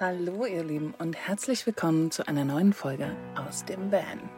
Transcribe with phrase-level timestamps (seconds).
[0.00, 4.28] Hallo ihr Lieben und herzlich willkommen zu einer neuen Folge aus dem Van.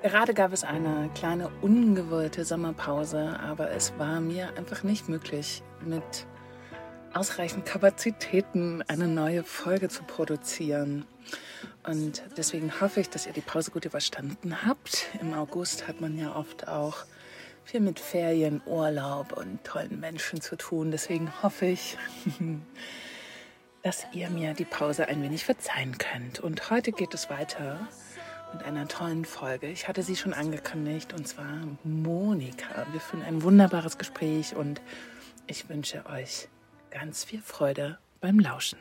[0.00, 6.26] Gerade gab es eine kleine ungewollte Sommerpause, aber es war mir einfach nicht möglich, mit
[7.12, 11.04] ausreichend Kapazitäten eine neue Folge zu produzieren.
[11.86, 15.08] Und deswegen hoffe ich, dass ihr die Pause gut überstanden habt.
[15.20, 17.04] Im August hat man ja oft auch
[17.64, 20.90] viel mit Ferien, Urlaub und tollen Menschen zu tun.
[20.90, 21.98] Deswegen hoffe ich,
[23.84, 26.40] dass ihr mir die Pause ein wenig verzeihen könnt.
[26.40, 27.86] Und heute geht es weiter
[28.54, 29.68] mit einer tollen Folge.
[29.68, 32.86] Ich hatte sie schon angekündigt und zwar Monika.
[32.92, 34.80] Wir führen ein wunderbares Gespräch und
[35.46, 36.48] ich wünsche euch
[36.90, 38.78] ganz viel Freude beim Lauschen.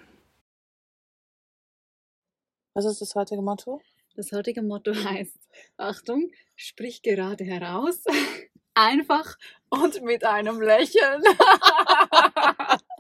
[2.74, 3.82] Was ist das heutige Motto?
[4.16, 8.06] Das heutige Motto heißt, Achtung, sprich gerade heraus,
[8.74, 9.38] einfach
[9.70, 11.24] und mit einem Lächeln.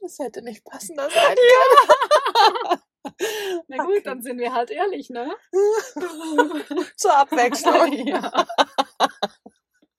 [0.00, 2.80] Das hätte nicht passender sein können.
[3.68, 4.02] Na gut, okay.
[4.04, 5.34] dann sind wir halt ehrlich, ne?
[6.96, 7.92] Zur Abwechslung.
[8.06, 8.46] ja.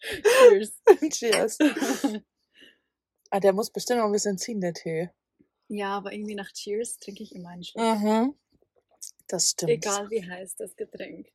[0.02, 0.82] Cheers.
[1.10, 1.58] Cheers.
[3.30, 5.10] Ah, der muss bestimmt noch ein bisschen ziehen, der Tee.
[5.68, 7.84] Ja, aber irgendwie nach Cheers trinke ich immer einen Schluck.
[7.84, 8.36] Mhm.
[9.28, 9.72] Das stimmt.
[9.72, 11.32] Egal wie heiß das Getränk.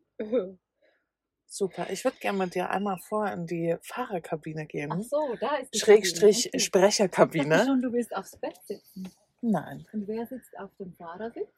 [1.51, 1.87] Super.
[1.91, 4.93] Ich würde gerne mit dir einmal vor in die Fahrerkabine gehen.
[4.93, 6.61] Ach so, da ist die Schrägstrich Kabine.
[6.63, 7.57] Sprecherkabine.
[7.57, 9.11] Ich schon, du willst aufs Bett sitzen.
[9.41, 9.87] Nein.
[9.93, 11.49] Und wer sitzt auf dem Fahrersitz?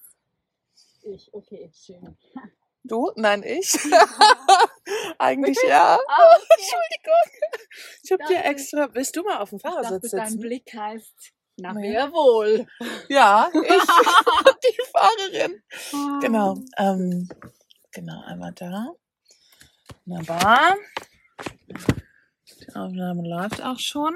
[1.02, 1.28] Ich.
[1.34, 2.16] Okay, schön.
[2.84, 3.10] Du?
[3.16, 3.72] Nein, ich.
[5.18, 5.98] Eigentlich ja.
[6.08, 6.46] Ah, okay.
[6.58, 7.48] Entschuldigung.
[8.04, 8.88] Ich habe dir extra.
[8.94, 10.40] Willst du mal auf dem Ich dachte, Fahrersitz dein sitzen?
[10.40, 11.92] Blick heißt, na Nee.
[11.92, 12.66] wer wohl?
[13.08, 13.60] Ja, ich.
[14.62, 15.62] die Fahrerin.
[16.20, 16.58] Genau.
[16.78, 17.28] Ähm,
[17.92, 18.94] genau, einmal da.
[20.04, 20.76] Wunderbar.
[22.60, 24.14] Die Aufnahme läuft auch schon.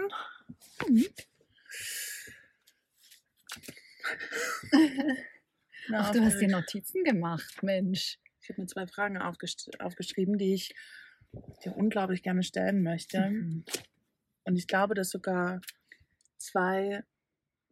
[5.89, 6.49] Na, Ach, du hast dir.
[6.49, 8.19] Notizen gemacht, Mensch.
[8.41, 10.75] Ich habe mir zwei Fragen aufgeschrieben, die ich
[11.65, 13.31] dir unglaublich gerne stellen möchte.
[13.31, 13.65] Mhm.
[14.45, 15.61] Und ich glaube, dass sogar
[16.39, 17.05] zwei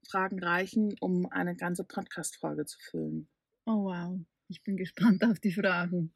[0.08, 3.28] Fragen reichen, um eine ganze Podcast-Folge zu füllen.
[3.66, 4.18] Oh wow,
[4.48, 6.12] ich bin gespannt auf die Fragen.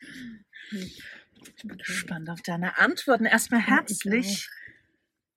[1.54, 3.24] Ich bin gespannt auf deine Antworten.
[3.24, 4.48] Erstmal herzlich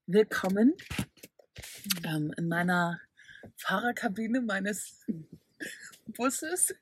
[0.08, 0.74] willkommen
[2.04, 3.00] ähm, in meiner
[3.58, 5.06] Fahrerkabine meines
[6.08, 6.74] Busses.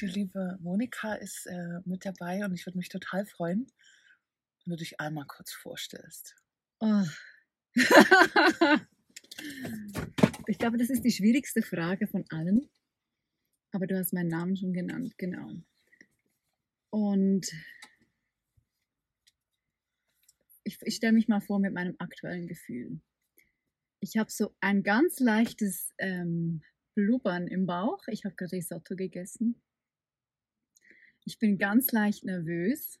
[0.00, 3.70] Die liebe Monika ist äh, mit dabei und ich würde mich total freuen,
[4.64, 6.34] wenn du dich einmal kurz vorstellst.
[6.80, 7.04] Oh.
[10.46, 12.70] ich glaube, das ist die schwierigste Frage von allen.
[13.72, 15.52] Aber du hast meinen Namen schon genannt, genau.
[16.90, 17.52] Und
[20.68, 23.00] ich, ich stelle mich mal vor mit meinem aktuellen Gefühl.
[24.00, 26.62] Ich habe so ein ganz leichtes ähm,
[26.94, 28.06] Blubbern im Bauch.
[28.08, 29.60] Ich habe gerade Risotto gegessen.
[31.24, 33.00] Ich bin ganz leicht nervös.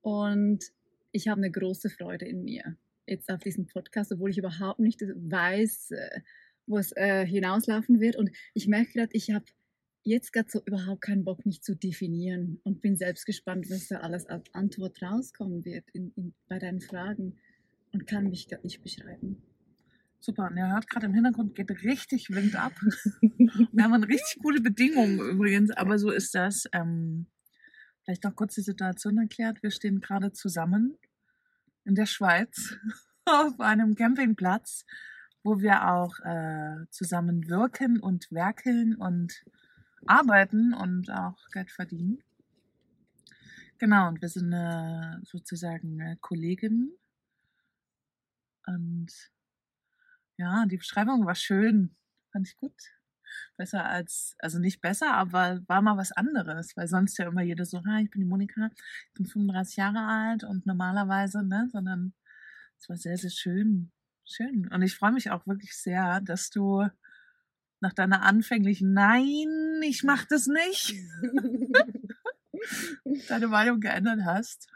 [0.00, 0.64] Und
[1.10, 2.76] ich habe eine große Freude in mir.
[3.06, 6.20] Jetzt auf diesem Podcast, obwohl ich überhaupt nicht weiß, äh,
[6.66, 8.16] wo es äh, hinauslaufen wird.
[8.16, 9.44] Und ich merke gerade, ich habe
[10.04, 13.98] jetzt gerade so überhaupt keinen Bock, mich zu definieren und bin selbst gespannt, was da
[13.98, 17.38] alles als Antwort rauskommen wird in, in, bei deinen Fragen
[17.92, 19.42] und kann mich gerade nicht beschreiben.
[20.20, 22.72] Super, und ihr hört gerade im Hintergrund geht richtig Wind ab.
[23.20, 26.66] Wir haben richtig gute Bedingungen übrigens, aber so ist das.
[26.72, 27.26] Ähm,
[28.04, 29.62] vielleicht noch kurz die Situation erklärt.
[29.64, 30.96] Wir stehen gerade zusammen
[31.84, 32.76] in der Schweiz
[33.24, 34.84] auf einem Campingplatz,
[35.42, 39.44] wo wir auch äh, zusammen wirken und werkeln und
[40.06, 42.22] arbeiten und auch Geld verdienen.
[43.78, 46.92] Genau, und wir sind äh, sozusagen äh, Kolleginnen.
[48.66, 49.10] Und
[50.36, 51.96] ja, die Beschreibung war schön.
[52.30, 52.74] Fand ich gut.
[53.56, 57.64] Besser als, also nicht besser, aber war mal was anderes, weil sonst ja immer jeder
[57.64, 58.70] so, ha, ich bin die Monika,
[59.08, 62.12] ich bin 35 Jahre alt und normalerweise, ne, sondern
[62.78, 63.90] es war sehr, sehr schön.
[64.24, 64.68] Schön.
[64.68, 66.88] Und ich freue mich auch wirklich sehr, dass du
[67.82, 70.94] nach deiner anfänglichen Nein, ich mach das nicht,
[73.28, 74.68] deine Meinung geändert hast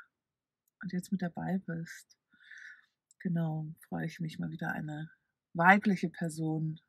[0.83, 2.19] und jetzt mit dabei bist.
[3.21, 5.09] Genau, freue ich mich mal wieder eine
[5.55, 6.81] weibliche Person,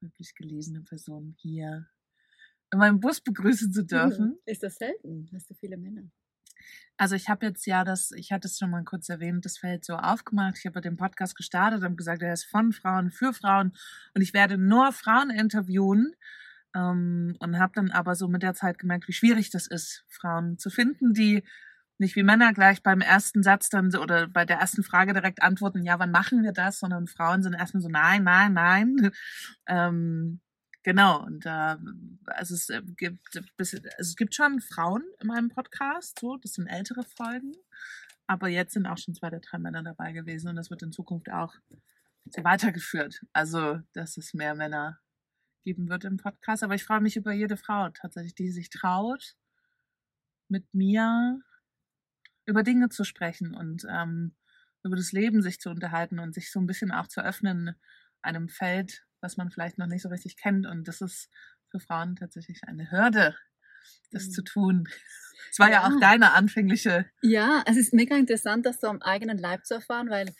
[0.00, 1.88] weiblich gelesene Person hier
[2.72, 4.36] in meinem Bus begrüßen zu dürfen.
[4.46, 5.30] Ist das selten?
[5.32, 6.10] Hast du viele Männer?
[6.96, 9.84] Also ich habe jetzt ja das, ich hatte es schon mal kurz erwähnt, das Feld
[9.84, 10.58] so aufgemacht.
[10.58, 13.72] Ich habe den Podcast gestartet und gesagt, er ist von Frauen für Frauen
[14.14, 16.14] und ich werde nur Frauen interviewen.
[16.76, 20.58] Ähm, und habe dann aber so mit der Zeit gemerkt, wie schwierig das ist, Frauen
[20.58, 21.44] zu finden, die
[21.98, 25.84] nicht wie Männer gleich beim ersten Satz dann oder bei der ersten Frage direkt antworten,
[25.84, 26.80] ja, wann machen wir das?
[26.80, 29.10] Sondern Frauen sind erstmal so, nein, nein, nein.
[29.66, 30.40] Ähm,
[30.84, 31.78] Genau, und da,
[32.26, 36.66] also es äh, gibt, also es gibt schon Frauen in meinem Podcast, so, das sind
[36.66, 37.52] ältere Folgen,
[38.26, 40.92] aber jetzt sind auch schon zwei oder drei Männer dabei gewesen und das wird in
[40.92, 41.54] Zukunft auch
[42.42, 43.22] weitergeführt.
[43.32, 45.00] Also, dass es mehr Männer
[45.64, 46.62] geben wird im Podcast.
[46.62, 49.36] Aber ich freue mich über jede Frau tatsächlich, die sich traut,
[50.48, 51.40] mit mir
[52.46, 54.34] über Dinge zu sprechen und ähm,
[54.82, 57.74] über das Leben sich zu unterhalten und sich so ein bisschen auch zu öffnen
[58.20, 60.66] einem Feld, was man vielleicht noch nicht so richtig kennt.
[60.66, 61.28] Und das ist
[61.70, 63.34] für Frauen tatsächlich eine Hürde,
[64.12, 64.30] das mhm.
[64.30, 64.88] zu tun.
[65.50, 65.74] Es war ja.
[65.74, 67.06] ja auch deine anfängliche.
[67.22, 70.32] Ja, es ist mega interessant, das so am eigenen Leib zu erfahren, weil,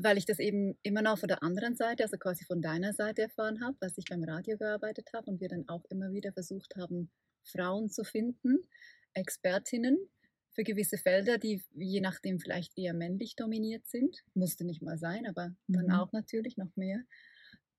[0.00, 3.22] weil ich das eben immer noch von der anderen Seite, also quasi von deiner Seite
[3.22, 6.74] erfahren habe, als ich beim Radio gearbeitet habe und wir dann auch immer wieder versucht
[6.76, 7.10] haben,
[7.44, 8.62] Frauen zu finden,
[9.12, 9.98] Expertinnen
[10.52, 14.24] für gewisse Felder, die je nachdem vielleicht eher männlich dominiert sind.
[14.34, 15.92] Musste nicht mal sein, aber dann mhm.
[15.92, 17.02] auch natürlich noch mehr.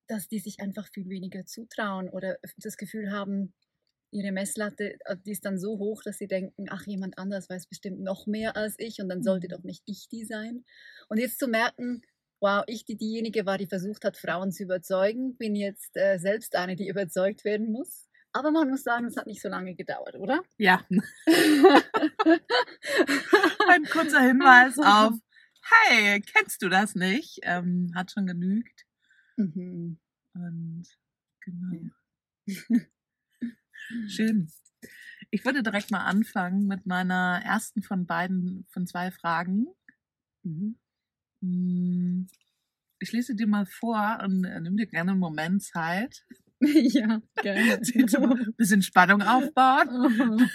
[0.09, 3.53] Dass die sich einfach viel weniger zutrauen oder das Gefühl haben,
[4.11, 7.67] ihre Messlatte, äh, die ist dann so hoch, dass sie denken, ach, jemand anders weiß
[7.67, 9.51] bestimmt noch mehr als ich und dann sollte mhm.
[9.51, 10.65] doch nicht ich die sein.
[11.07, 12.01] Und jetzt zu merken,
[12.41, 16.55] wow, ich, die diejenige war, die versucht hat, Frauen zu überzeugen, bin jetzt äh, selbst
[16.55, 18.07] eine, die überzeugt werden muss.
[18.31, 20.43] Aber man muss sagen, es hat nicht so lange gedauert, oder?
[20.57, 20.85] Ja.
[23.67, 25.13] Ein kurzer Hinweis auf,
[25.63, 27.39] hey, kennst du das nicht?
[27.41, 28.85] Ähm, hat schon genügt.
[29.39, 29.97] Mhm.
[30.33, 30.85] Und
[31.41, 31.91] genau.
[32.45, 32.79] Ja.
[34.07, 34.51] Schön.
[35.31, 39.67] Ich würde direkt mal anfangen mit meiner ersten von beiden, von zwei Fragen.
[40.43, 40.77] Mhm.
[41.41, 42.27] Hm,
[42.99, 46.25] ich lese dir mal vor und äh, nimm dir gerne einen Moment Zeit.
[46.61, 47.79] Ja, gerne.
[47.81, 50.49] ein bisschen Spannung aufbauen.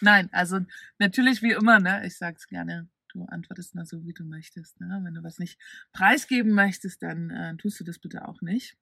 [0.00, 0.60] Nein, also
[0.98, 2.06] natürlich wie immer, ne?
[2.06, 2.88] Ich sag's gerne.
[3.12, 4.80] Du antwortest mal so, wie du möchtest.
[4.80, 5.00] Ne?
[5.02, 5.58] Wenn du was nicht
[5.92, 8.76] preisgeben möchtest, dann äh, tust du das bitte auch nicht.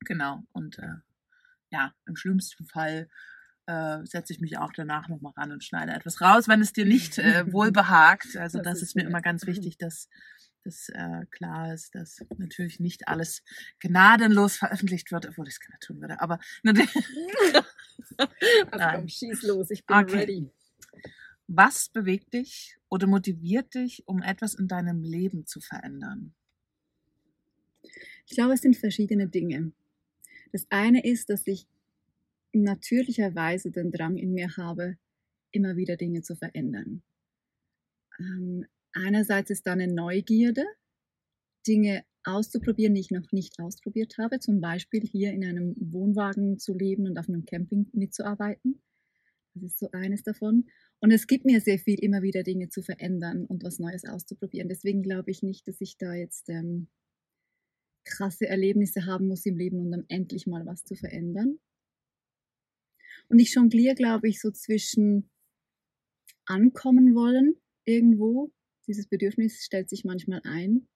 [0.00, 0.42] Genau.
[0.52, 0.96] Und äh,
[1.70, 3.08] ja, im schlimmsten Fall
[3.66, 6.84] äh, setze ich mich auch danach nochmal ran und schneide etwas raus, wenn es dir
[6.84, 8.36] nicht äh, wohl behagt.
[8.36, 10.08] Also das, das ist, mir immer ganz wichtig, dass
[10.64, 13.42] dass äh, klar ist, dass natürlich nicht alles
[13.80, 16.20] gnadenlos veröffentlicht wird, obwohl ich es gerne tun würde.
[16.20, 16.38] Aber
[18.70, 20.16] also komm, schieß los, ich bin okay.
[20.16, 20.50] ready.
[21.46, 26.34] Was bewegt dich oder motiviert dich, um etwas in deinem Leben zu verändern?
[28.26, 29.72] Ich glaube, es sind verschiedene Dinge.
[30.52, 31.66] Das eine ist, dass ich
[32.52, 34.96] natürlicherweise den Drang in mir habe,
[35.50, 37.02] immer wieder Dinge zu verändern.
[38.18, 40.64] Ähm, Einerseits ist da eine Neugierde,
[41.66, 44.38] Dinge auszuprobieren, die ich noch nicht ausprobiert habe.
[44.38, 48.80] Zum Beispiel hier in einem Wohnwagen zu leben und auf einem Camping mitzuarbeiten.
[49.54, 50.68] Das ist so eines davon.
[51.04, 54.70] Und es gibt mir sehr viel, immer wieder Dinge zu verändern und was Neues auszuprobieren.
[54.70, 56.88] Deswegen glaube ich nicht, dass ich da jetzt ähm,
[58.06, 61.58] krasse Erlebnisse haben muss im Leben, um dann endlich mal was zu verändern.
[63.28, 65.28] Und ich jongliere, glaube ich, so zwischen
[66.46, 68.50] ankommen wollen irgendwo
[68.86, 70.88] dieses Bedürfnis stellt sich manchmal ein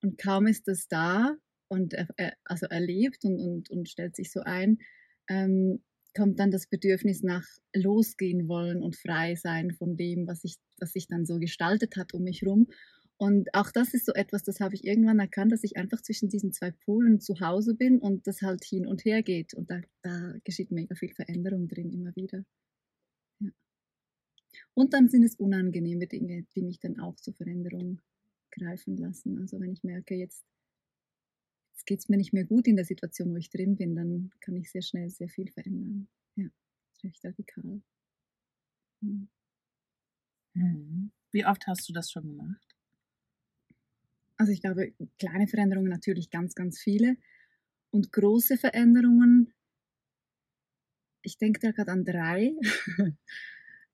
[0.00, 1.36] und kaum ist das da
[1.66, 1.96] und
[2.44, 4.78] also erlebt und, und, und stellt sich so ein,
[5.28, 5.82] ähm,
[6.16, 10.92] kommt dann das Bedürfnis nach losgehen wollen und frei sein von dem, was sich was
[10.92, 12.68] sich dann so gestaltet hat um mich herum.
[13.16, 16.28] Und auch das ist so etwas, das habe ich irgendwann erkannt, dass ich einfach zwischen
[16.28, 19.54] diesen zwei Polen zu Hause bin und das halt hin und her geht.
[19.54, 22.44] Und da, da geschieht mega viel Veränderung drin immer wieder.
[24.74, 28.00] Und dann sind es unangenehme Dinge, die mich dann auch zur Veränderung
[28.50, 29.38] greifen lassen.
[29.38, 30.44] Also wenn ich merke, jetzt,
[31.74, 34.30] jetzt geht es mir nicht mehr gut in der Situation, wo ich drin bin, dann
[34.40, 36.08] kann ich sehr schnell sehr viel verändern.
[36.36, 36.48] Ja,
[37.02, 37.82] recht radikal.
[39.02, 39.28] Hm.
[40.54, 41.10] Mhm.
[41.32, 42.76] Wie oft hast du das schon gemacht?
[44.36, 47.16] Also ich glaube, kleine Veränderungen natürlich ganz, ganz viele.
[47.90, 49.52] Und große Veränderungen,
[51.22, 52.54] ich denke da gerade an drei.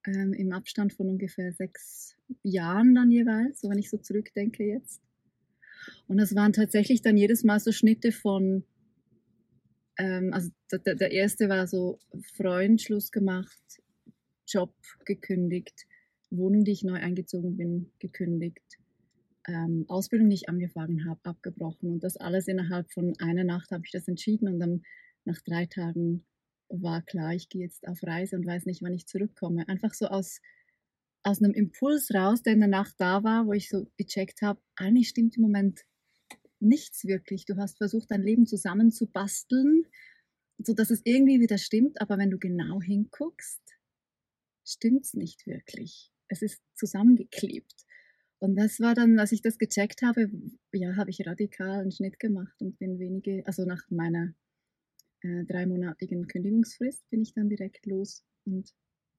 [0.06, 5.00] ähm, im Abstand von ungefähr sechs Jahren dann jeweils, so wenn ich so zurückdenke jetzt.
[6.08, 8.64] Und das waren tatsächlich dann jedes Mal so Schnitte von,
[9.98, 11.98] ähm, also der, der erste war so
[12.36, 13.82] Freund Schluss gemacht,
[14.46, 15.86] Job gekündigt,
[16.30, 18.78] Wohnung, die ich neu eingezogen bin, gekündigt,
[19.46, 21.90] ähm, Ausbildung, die ich angefangen habe, abgebrochen.
[21.90, 24.82] Und das alles innerhalb von einer Nacht habe ich das entschieden und dann
[25.24, 26.24] nach drei Tagen
[26.68, 29.68] war klar, ich gehe jetzt auf Reise und weiß nicht, wann ich zurückkomme.
[29.68, 30.40] Einfach so aus,
[31.22, 34.60] aus einem Impuls raus, der in der Nacht da war, wo ich so gecheckt habe,
[34.76, 35.80] eigentlich stimmt im Moment
[36.60, 37.44] nichts wirklich.
[37.44, 39.86] Du hast versucht, dein Leben zusammenzubasteln,
[40.58, 43.60] sodass es irgendwie wieder stimmt, aber wenn du genau hinguckst,
[44.64, 46.10] stimmt es nicht wirklich.
[46.28, 47.86] Es ist zusammengeklebt.
[48.38, 50.30] Und das war dann, als ich das gecheckt habe,
[50.72, 54.34] ja, habe ich radikal einen Schnitt gemacht und bin wenige, also nach meiner
[55.20, 58.72] äh, dreimonatigen Kündigungsfrist bin ich dann direkt los und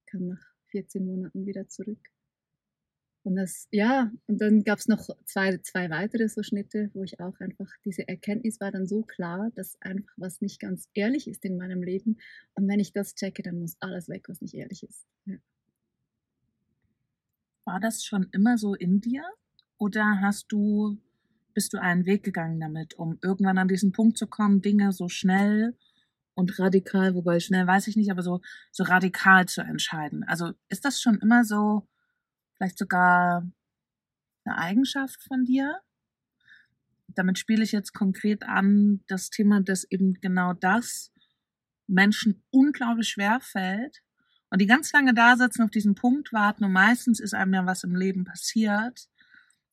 [0.08, 2.00] kam nach 14 Monaten wieder zurück.
[3.24, 7.20] Und das, ja, und dann gab es noch zwei, zwei weitere so Schnitte, wo ich
[7.20, 11.46] auch einfach, diese Erkenntnis war dann so klar, dass einfach was nicht ganz ehrlich ist
[11.46, 12.18] in meinem Leben.
[12.56, 15.06] Und wenn ich das checke, dann muss alles weg, was nicht ehrlich ist.
[15.26, 15.36] Ja.
[17.66, 19.24] War das schon immer so in dir?
[19.78, 20.98] Oder hast du,
[21.54, 25.10] bist du einen Weg gegangen damit, um irgendwann an diesen Punkt zu kommen, Dinge so
[25.10, 25.76] schnell
[26.34, 30.24] und radikal, wobei schnell weiß ich nicht, aber so, so radikal zu entscheiden?
[30.24, 31.88] Also ist das schon immer so,
[32.56, 33.46] vielleicht sogar
[34.46, 35.80] eine Eigenschaft von dir.
[37.08, 41.12] Damit spiele ich jetzt konkret an das Thema, dass eben genau das
[41.88, 44.02] Menschen unglaublich schwer fällt
[44.50, 47.66] und die ganz lange da sitzen, auf diesen Punkt warten und meistens ist einem ja
[47.66, 49.08] was im Leben passiert,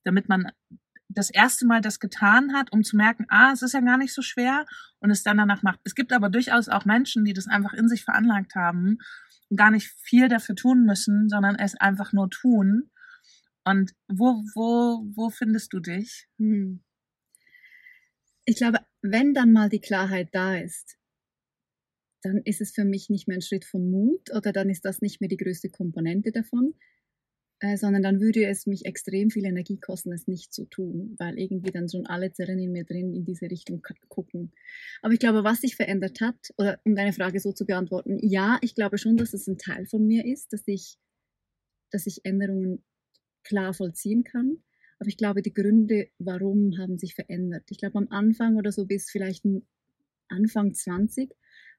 [0.04, 0.50] damit man
[1.08, 4.12] das erste Mal das getan hat, um zu merken, ah, es ist ja gar nicht
[4.12, 4.66] so schwer
[5.00, 5.80] und es dann danach macht.
[5.84, 8.98] Es gibt aber durchaus auch Menschen, die das einfach in sich veranlagt haben
[9.54, 12.90] gar nicht viel dafür tun müssen, sondern es einfach nur tun.
[13.64, 16.26] Und wo, wo, wo findest du dich?
[16.38, 16.82] Hm.
[18.44, 20.96] Ich glaube, wenn dann mal die Klarheit da ist,
[22.22, 25.00] dann ist es für mich nicht mehr ein Schritt von Mut oder dann ist das
[25.00, 26.74] nicht mehr die größte Komponente davon,
[27.60, 31.38] äh, sondern dann würde es mich extrem viel Energie kosten, es nicht zu tun, weil
[31.38, 34.52] irgendwie dann schon alle Zellen in mir drin in diese Richtung gucken.
[35.02, 38.58] Aber ich glaube, was sich verändert hat, oder um deine Frage so zu beantworten, ja,
[38.62, 40.98] ich glaube schon, dass es ein Teil von mir ist, dass ich,
[41.90, 42.84] dass ich Änderungen
[43.42, 44.58] klar vollziehen kann.
[45.00, 47.64] Aber ich glaube, die Gründe, warum, haben sich verändert.
[47.70, 49.44] Ich glaube, am Anfang oder so bis vielleicht
[50.28, 51.34] Anfang 20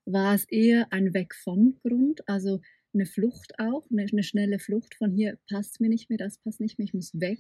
[0.06, 2.28] war es eher ein Weg von Grund.
[2.28, 2.62] Also
[2.94, 6.60] eine Flucht auch, eine, eine schnelle Flucht von hier passt mir nicht mehr, das passt
[6.60, 7.40] nicht mehr, ich muss weg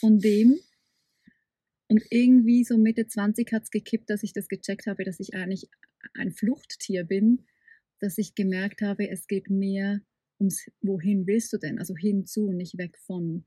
[0.00, 0.58] von dem.
[1.88, 5.34] Und irgendwie so Mitte 20 hat es gekippt, dass ich das gecheckt habe, dass ich
[5.34, 5.70] eigentlich
[6.14, 7.46] ein Fluchttier bin,
[8.00, 10.00] dass ich gemerkt habe, es geht mehr
[10.38, 11.78] ums, wohin willst du denn?
[11.78, 13.46] Also hinzu, nicht weg von.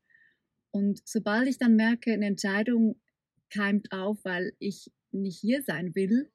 [0.71, 2.99] Und sobald ich dann merke, eine Entscheidung
[3.49, 6.31] keimt auf, weil ich nicht hier sein will,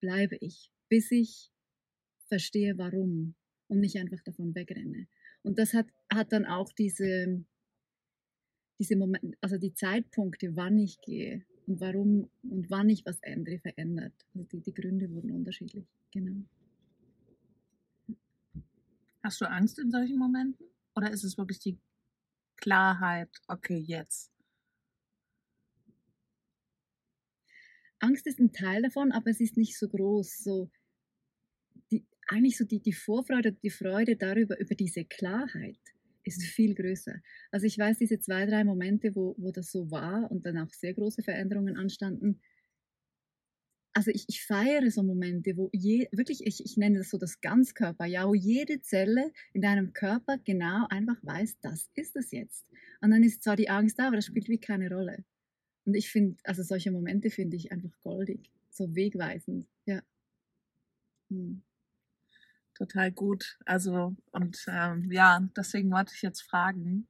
[0.00, 1.50] bleibe ich, bis ich
[2.28, 3.34] verstehe, warum
[3.68, 5.06] und nicht einfach davon wegrenne.
[5.42, 7.44] Und das hat, hat dann auch diese,
[8.78, 13.58] diese Momente, also die Zeitpunkte, wann ich gehe und warum und wann ich was ändere,
[13.58, 14.14] verändert.
[14.34, 16.42] Also die, die Gründe wurden unterschiedlich, genau.
[19.22, 20.66] Hast du Angst in solchen Momenten?
[20.94, 21.78] Oder ist es wirklich die
[22.56, 24.32] Klarheit, okay, jetzt?
[28.00, 30.38] Angst ist ein Teil davon, aber es ist nicht so groß.
[30.38, 30.70] So,
[32.28, 35.78] eigentlich so die, die Vorfreude, die Freude darüber, über diese Klarheit
[36.24, 37.20] ist viel größer.
[37.50, 40.72] Also ich weiß, diese zwei, drei Momente, wo, wo das so war und dann auch
[40.72, 42.40] sehr große Veränderungen anstanden,
[43.94, 47.40] also ich, ich feiere so Momente, wo je, wirklich, ich, ich nenne das so das
[47.40, 52.64] Ganzkörper, ja, wo jede Zelle in deinem Körper genau einfach weiß, das ist es jetzt.
[53.00, 55.24] Und dann ist zwar die Angst da, aber das spielt wie keine Rolle.
[55.84, 60.00] Und ich finde, also solche Momente finde ich einfach goldig, so wegweisend, ja.
[61.30, 61.62] Hm
[62.78, 63.58] total gut.
[63.66, 67.08] Also, und ähm, ja, deswegen wollte ich jetzt fragen.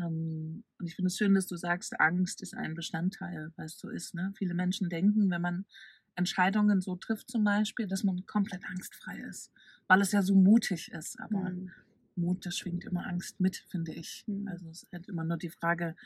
[0.00, 3.78] Ähm, und ich finde es schön, dass du sagst, Angst ist ein Bestandteil, weil es
[3.78, 4.14] so ist.
[4.14, 4.32] Ne?
[4.36, 5.66] Viele Menschen denken, wenn man
[6.14, 9.50] Entscheidungen so trifft, zum Beispiel, dass man komplett angstfrei ist,
[9.88, 11.18] weil es ja so mutig ist.
[11.20, 11.70] Aber mhm.
[12.16, 14.24] Mut, das schwingt immer Angst mit, finde ich.
[14.26, 14.46] Mhm.
[14.48, 15.96] Also es ist halt immer nur die Frage,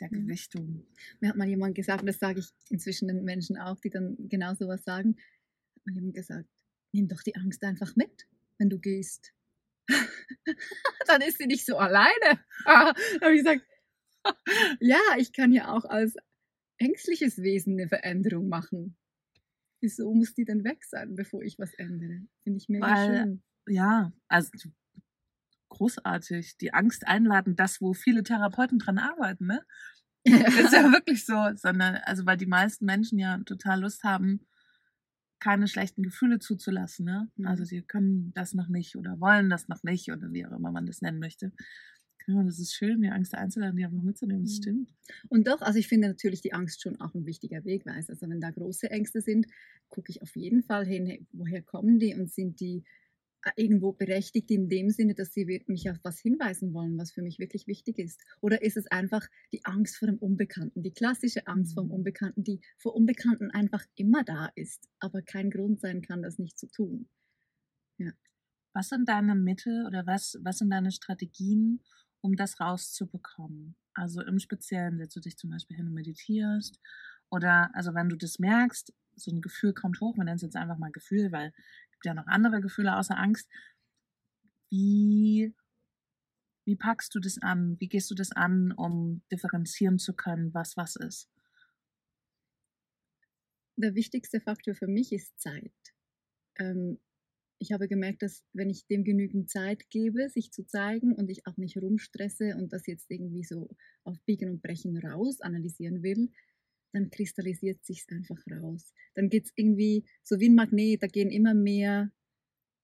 [0.00, 0.26] der mhm.
[0.26, 0.86] Gewichtung.
[1.20, 4.16] Mir hat mal jemand gesagt, und das sage ich inzwischen den Menschen auch, die dann
[4.28, 5.16] genau sowas sagen,
[5.76, 6.48] hat mir jemand gesagt,
[6.94, 8.26] nimm doch die Angst einfach mit,
[8.58, 9.32] wenn du gehst.
[11.06, 12.40] Dann ist sie nicht so alleine.
[12.66, 13.66] Ah, da habe ich gesagt,
[14.80, 16.16] ja, ich kann ja auch als
[16.78, 18.96] ängstliches Wesen eine Veränderung machen.
[19.82, 22.22] Wieso muss die denn weg sein, bevor ich was ändere?
[22.42, 23.42] Finde ich mega Weil, schön.
[23.66, 24.50] Ja, also
[25.68, 26.56] großartig.
[26.56, 29.66] Die Angst einladen, das, wo viele Therapeuten dran arbeiten, ne?
[30.26, 30.38] Ja.
[30.46, 34.46] ist ja wirklich so, sondern, also weil die meisten Menschen ja total Lust haben,
[35.44, 37.04] keine schlechten Gefühle zuzulassen.
[37.04, 37.28] Ne?
[37.36, 37.46] Mhm.
[37.46, 40.72] Also sie können das noch nicht oder wollen das noch nicht oder wie auch immer
[40.72, 41.52] man das nennen möchte.
[42.26, 44.62] Ja, das ist schön, die Angst einzuladen, die einfach mitzunehmen, das mhm.
[44.62, 44.94] stimmt.
[45.28, 48.14] Und doch, also ich finde natürlich die Angst schon auch ein wichtiger Wegweiser.
[48.14, 49.46] Also wenn da große Ängste sind,
[49.90, 52.82] gucke ich auf jeden Fall hin, woher kommen die und sind die
[53.56, 57.38] irgendwo berechtigt in dem Sinne, dass sie mich auf was hinweisen wollen, was für mich
[57.38, 58.20] wirklich wichtig ist?
[58.40, 61.94] Oder ist es einfach die Angst vor dem Unbekannten, die klassische Angst vor dem mhm.
[61.94, 66.58] Unbekannten, die vor Unbekannten einfach immer da ist, aber kein Grund sein kann, das nicht
[66.58, 67.08] zu tun?
[67.98, 68.12] Ja.
[68.72, 71.80] Was sind deine Mittel oder was, was sind deine Strategien,
[72.20, 73.76] um das rauszubekommen?
[73.94, 76.80] Also im Speziellen setzt du dich zum Beispiel hin und meditierst
[77.30, 80.56] oder also wenn du das merkst, so ein Gefühl kommt hoch, wir nennen es jetzt
[80.56, 81.52] einfach mal Gefühl, weil
[82.04, 83.48] ja noch andere Gefühle außer Angst.
[84.70, 85.54] Wie,
[86.64, 87.76] wie packst du das an?
[87.80, 91.30] Wie gehst du das an, um differenzieren zu können, was was ist?
[93.76, 95.72] Der wichtigste Faktor für mich ist Zeit.
[96.58, 97.00] Ähm,
[97.58, 101.46] ich habe gemerkt, dass wenn ich dem genügend Zeit gebe, sich zu zeigen und ich
[101.46, 103.68] auch nicht rumstresse und das jetzt irgendwie so
[104.04, 106.30] auf Biegen und Brechen raus analysieren will,
[106.94, 108.92] dann kristallisiert sich einfach raus.
[109.14, 112.10] Dann geht es irgendwie so wie ein Magnet, da gehen immer mehr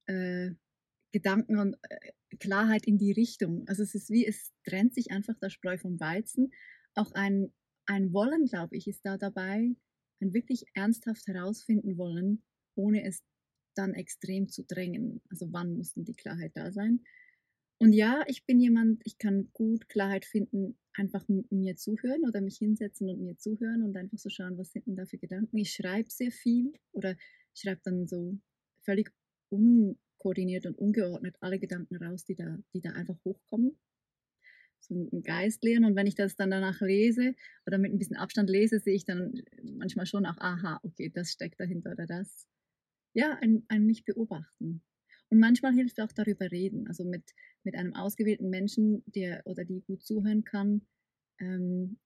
[0.06, 0.50] äh,
[1.12, 3.66] Gedanken und äh, Klarheit in die Richtung.
[3.68, 6.52] Also es ist wie, es trennt sich einfach der Spreu vom Weizen.
[6.94, 7.52] Auch ein,
[7.86, 9.74] ein Wollen, glaube ich, ist da dabei,
[10.20, 12.42] ein wirklich ernsthaft herausfinden wollen,
[12.74, 13.22] ohne es
[13.74, 15.22] dann extrem zu drängen.
[15.30, 17.00] Also wann muss denn die Klarheit da sein?
[17.82, 22.58] Und ja, ich bin jemand, ich kann gut Klarheit finden, einfach mir zuhören oder mich
[22.58, 25.56] hinsetzen und mir zuhören und einfach so schauen, was sind denn da für Gedanken.
[25.56, 27.16] Ich schreibe sehr viel oder
[27.54, 28.38] schreibe dann so
[28.82, 29.10] völlig
[29.48, 33.78] unkoordiniert und ungeordnet alle Gedanken raus, die da, die da einfach hochkommen.
[34.80, 37.34] So einen Geist leeren und wenn ich das dann danach lese
[37.66, 41.32] oder mit ein bisschen Abstand lese, sehe ich dann manchmal schon auch, aha, okay, das
[41.32, 42.46] steckt dahinter oder das
[43.14, 44.82] ja, ein, ein mich beobachten.
[45.30, 47.34] Und manchmal hilft auch darüber reden, also mit,
[47.64, 50.82] mit einem ausgewählten Menschen, der oder die gut zuhören kann,
[51.38, 51.98] ähm,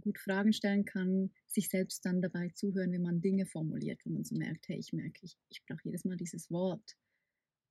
[0.00, 4.24] gut Fragen stellen kann, sich selbst dann dabei zuhören, wie man Dinge formuliert, wo man
[4.24, 6.96] so merkt, hey, ich merke, ich, ich brauche jedes Mal dieses Wort.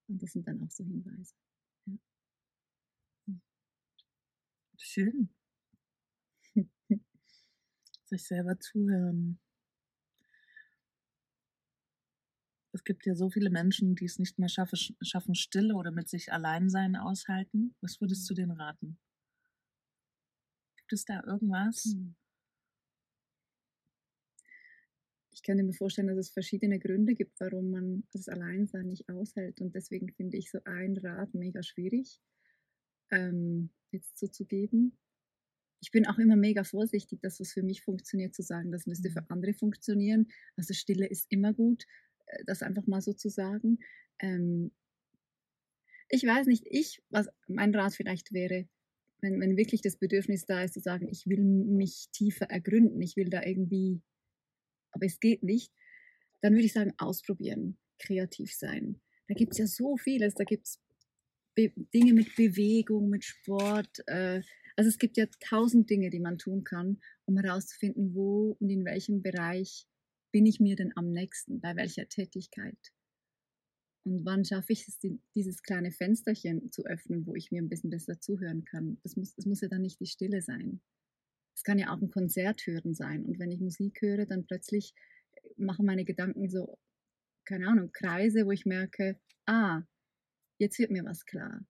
[0.08, 1.34] Und das sind dann auch so Hinweise.
[1.88, 1.98] Ja.
[4.77, 5.30] Schön.
[8.06, 9.39] sich selber zuhören.
[12.74, 16.10] Es gibt ja so viele Menschen, die es nicht mehr schaffe, schaffen, Stille oder mit
[16.10, 17.75] sich allein sein aushalten.
[17.82, 18.98] Was würdest du denen raten?
[20.78, 21.84] Gibt es da irgendwas?
[21.86, 22.16] Hm.
[25.34, 29.60] Ich könnte mir vorstellen, dass es verschiedene Gründe gibt, warum man das Alleinsein nicht aushält.
[29.60, 32.22] Und deswegen finde ich so ein Rat mega schwierig,
[33.12, 34.98] ähm, jetzt zuzugeben.
[35.81, 39.10] Ich bin auch immer mega vorsichtig, dass was für mich funktioniert, zu sagen, das müsste
[39.10, 39.27] für mhm.
[39.29, 40.27] andere funktionieren.
[40.55, 41.86] Also Stille ist immer gut,
[42.46, 43.79] das einfach mal so zu sagen.
[44.20, 44.72] Ähm,
[46.09, 48.67] ich weiß nicht, ich, was mein Rat vielleicht wäre,
[49.22, 53.15] wenn, wenn wirklich das Bedürfnis da ist, zu sagen, ich will mich tiefer ergründen, ich
[53.15, 54.01] will da irgendwie,
[54.91, 55.72] aber es geht nicht,
[56.41, 59.00] dann würde ich sagen, ausprobieren, kreativ sein.
[59.27, 60.81] Da gibt es ja so vieles, da gibt es
[61.57, 64.01] Dinge mit Bewegung, mit Sport.
[64.07, 64.41] Äh,
[64.75, 68.85] also es gibt ja tausend Dinge, die man tun kann, um herauszufinden, wo und in
[68.85, 69.87] welchem Bereich
[70.31, 72.77] bin ich mir denn am nächsten, bei welcher Tätigkeit?
[74.03, 75.00] Und wann schaffe ich es,
[75.35, 79.00] dieses kleine Fensterchen zu öffnen, wo ich mir ein bisschen besser zuhören kann?
[79.03, 80.81] Das muss, das muss ja dann nicht die Stille sein.
[81.55, 83.25] Es kann ja auch ein Konzert hören sein.
[83.25, 84.96] Und wenn ich Musik höre, dann plötzlich
[85.33, 86.79] äh, machen meine Gedanken so,
[87.46, 89.83] keine Ahnung, Kreise, wo ich merke, ah,
[90.57, 91.63] jetzt wird mir was klar.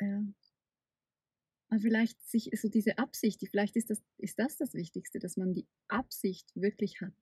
[0.00, 0.22] Ja.
[1.76, 5.52] Aber vielleicht sich so diese Absicht, vielleicht ist das, ist das das Wichtigste, dass man
[5.52, 7.12] die Absicht wirklich hat,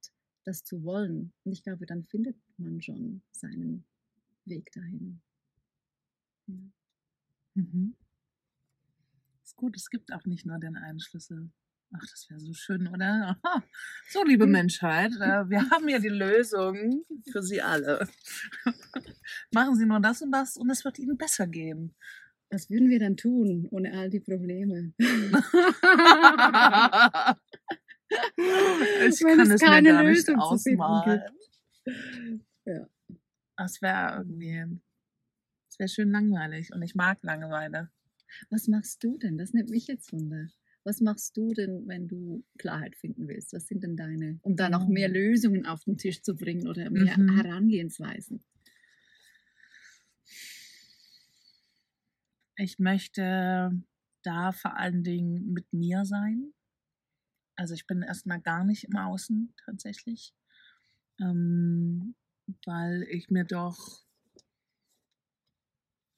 [0.44, 1.32] das zu wollen.
[1.42, 3.84] Und ich glaube, dann findet man schon seinen
[4.44, 5.20] Weg dahin.
[6.46, 6.54] Ja.
[7.54, 7.96] Mhm.
[9.42, 11.50] Ist gut, es gibt auch nicht nur den einen Schlüssel.
[11.92, 13.36] Ach, das wäre so schön, oder?
[13.42, 13.64] Aha.
[14.10, 18.06] So, liebe Menschheit, äh, wir haben ja die Lösung für Sie alle.
[19.52, 21.96] Machen Sie nur das und das und es wird Ihnen besser gehen.
[22.54, 24.92] Was würden wir dann tun ohne all die Probleme?
[25.00, 25.06] ich
[29.24, 31.22] Wenn kann es, es keine mir gar Lösung nicht ausmalen.
[32.64, 32.86] Ja.
[33.56, 34.80] Das wäre irgendwie,
[35.68, 37.90] das wäre schön langweilig und ich mag Langeweile.
[38.50, 39.36] Was machst du denn?
[39.36, 40.46] Das nimmt mich jetzt wunder.
[40.84, 43.52] Was machst du denn, wenn du Klarheit finden willst?
[43.52, 45.12] Was sind denn deine, um da noch mehr oh.
[45.12, 47.34] Lösungen auf den Tisch zu bringen oder mehr mhm.
[47.34, 48.44] Herangehensweisen?
[52.56, 53.72] Ich möchte
[54.22, 56.52] da vor allen Dingen mit mir sein.
[57.56, 60.34] Also ich bin erstmal gar nicht im Außen tatsächlich,
[61.20, 62.14] ähm,
[62.64, 64.04] weil ich mir doch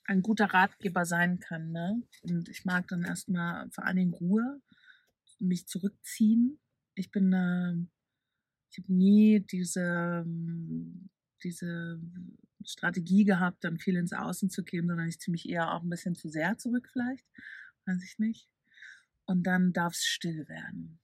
[0.04, 1.72] ein guter Ratgeber sein kann.
[1.72, 2.02] Ne?
[2.22, 4.60] Und ich mag dann erstmal vor allen Dingen Ruhe,
[5.38, 6.58] mich zurückziehen.
[6.94, 7.74] Ich bin, äh,
[8.70, 10.24] ich habe nie diese,
[11.46, 12.00] diese
[12.64, 15.88] Strategie gehabt, dann viel ins Außen zu gehen, sondern ich ziehe mich eher auch ein
[15.88, 17.24] bisschen zu sehr zurück vielleicht,
[17.84, 18.48] weiß ich nicht.
[19.26, 20.98] Und dann darf es still werden.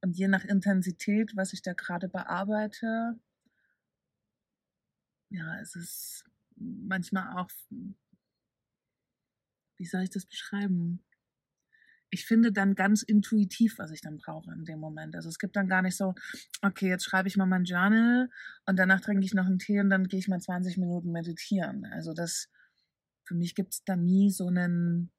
[0.00, 3.18] Und je nach Intensität, was ich da gerade bearbeite,
[5.30, 6.24] ja, es ist
[6.56, 7.50] manchmal auch,
[9.76, 11.04] wie soll ich das beschreiben?
[12.10, 15.16] Ich finde dann ganz intuitiv, was ich dann brauche in dem Moment.
[15.16, 16.14] Also es gibt dann gar nicht so,
[16.62, 18.28] okay, jetzt schreibe ich mal mein Journal
[18.66, 21.84] und danach trinke ich noch einen Tee und dann gehe ich mal 20 Minuten meditieren.
[21.86, 22.48] Also das,
[23.24, 25.10] für mich gibt es da nie so einen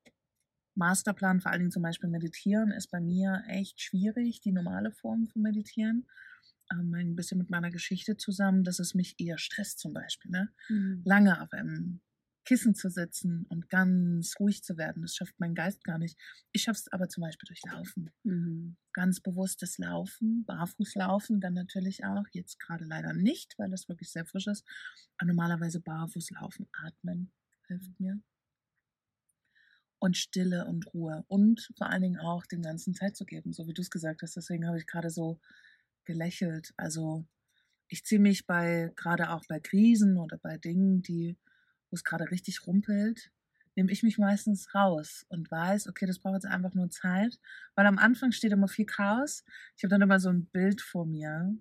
[0.76, 5.28] Masterplan, vor allen Dingen zum Beispiel meditieren ist bei mir echt schwierig, die normale Form
[5.28, 6.08] von meditieren.
[6.72, 10.32] Ähm, ein bisschen mit meiner Geschichte zusammen, dass es mich eher stresst zum Beispiel.
[10.32, 10.50] Ne?
[10.70, 11.02] Mhm.
[11.06, 12.02] Lange auf einem
[12.48, 15.02] Kissen zu sitzen und ganz ruhig zu werden.
[15.02, 16.18] Das schafft mein Geist gar nicht.
[16.54, 18.10] Ich schaffe es aber zum Beispiel durch Laufen.
[18.24, 18.78] Mhm.
[18.94, 22.24] Ganz bewusstes Laufen, Barfußlaufen, dann natürlich auch.
[22.32, 24.66] Jetzt gerade leider nicht, weil das wirklich sehr frisch ist.
[25.18, 27.34] Aber normalerweise Barfußlaufen, atmen
[27.68, 28.18] hilft mir.
[30.00, 31.26] Und Stille und Ruhe.
[31.28, 34.22] Und vor allen Dingen auch dem Ganzen Zeit zu geben, so wie du es gesagt
[34.22, 34.38] hast.
[34.38, 35.42] Deswegen habe ich gerade so
[36.06, 36.74] gelächelt.
[36.78, 37.28] Also
[37.90, 41.36] ich ziehe mich bei, gerade auch bei Krisen oder bei Dingen, die
[41.90, 43.32] wo es gerade richtig rumpelt,
[43.76, 47.40] nehme ich mich meistens raus und weiß, okay, das braucht jetzt einfach nur Zeit,
[47.76, 49.46] weil am Anfang steht immer viel Chaos.
[49.76, 51.56] Ich habe dann immer so ein Bild vor mir,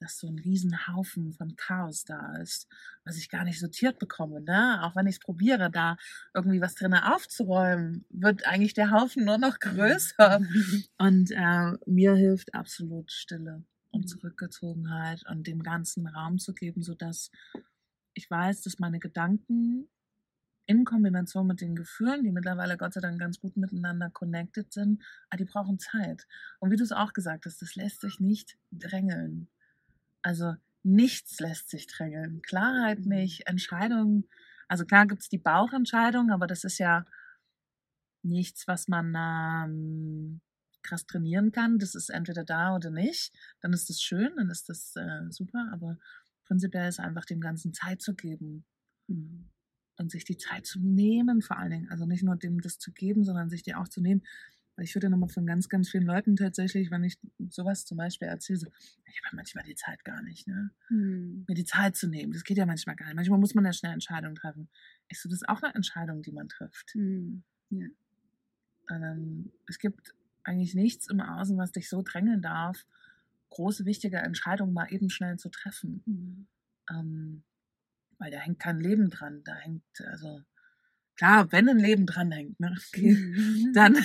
[0.00, 2.68] dass so ein Riesenhaufen von Chaos da ist,
[3.04, 4.40] was ich gar nicht sortiert bekomme.
[4.40, 4.80] Ne?
[4.82, 5.96] Auch wenn ich es probiere, da
[6.34, 10.40] irgendwie was drin aufzuräumen, wird eigentlich der Haufen nur noch größer.
[10.98, 14.06] Und äh, mir hilft absolut Stille und mhm.
[14.06, 17.30] Zurückgezogenheit und dem ganzen Raum zu geben, sodass
[18.18, 19.88] ich weiß, dass meine Gedanken
[20.66, 25.02] in Kombination mit den Gefühlen, die mittlerweile Gott sei Dank ganz gut miteinander connected sind,
[25.30, 26.26] ah, die brauchen Zeit.
[26.58, 29.48] Und wie du es auch gesagt hast, das lässt sich nicht drängeln.
[30.20, 32.42] Also nichts lässt sich drängeln.
[32.42, 33.08] Klarheit mhm.
[33.08, 34.28] nicht, Entscheidungen.
[34.66, 37.06] Also klar gibt es die Bauchentscheidung, aber das ist ja
[38.22, 40.40] nichts, was man ähm,
[40.82, 41.78] krass trainieren kann.
[41.78, 43.32] Das ist entweder da oder nicht.
[43.62, 45.96] Dann ist das schön, dann ist das äh, super, aber
[46.48, 48.64] prinzipiell ist einfach dem Ganzen Zeit zu geben.
[49.06, 49.48] Mhm.
[49.96, 51.90] Und sich die Zeit zu nehmen, vor allen Dingen.
[51.90, 54.22] Also nicht nur dem das zu geben, sondern sich die auch zu nehmen.
[54.76, 58.28] Weil ich würde nochmal von ganz, ganz vielen Leuten tatsächlich, wenn ich sowas zum Beispiel
[58.28, 58.68] erzähle, so,
[59.06, 60.70] ich habe manchmal die Zeit gar nicht, ne?
[60.88, 61.44] Mhm.
[61.48, 62.32] Mir die Zeit zu nehmen.
[62.32, 63.16] Das geht ja manchmal gar nicht.
[63.16, 64.68] Manchmal muss man ja schnell Entscheidungen treffen.
[65.08, 66.94] Ich so, das ist auch eine Entscheidung, die man trifft.
[66.94, 67.42] Mhm.
[67.70, 67.88] Ja.
[68.90, 72.86] Ähm, es gibt eigentlich nichts im Außen, was dich so drängeln darf,
[73.50, 76.02] große, wichtige Entscheidung mal eben schnell zu treffen.
[76.06, 76.48] Mhm.
[76.90, 77.44] Ähm,
[78.18, 79.42] weil da hängt kein Leben dran.
[79.44, 80.42] Da hängt, also,
[81.16, 83.72] klar, wenn ein Leben dran hängt, ne, okay, mhm.
[83.74, 83.96] dann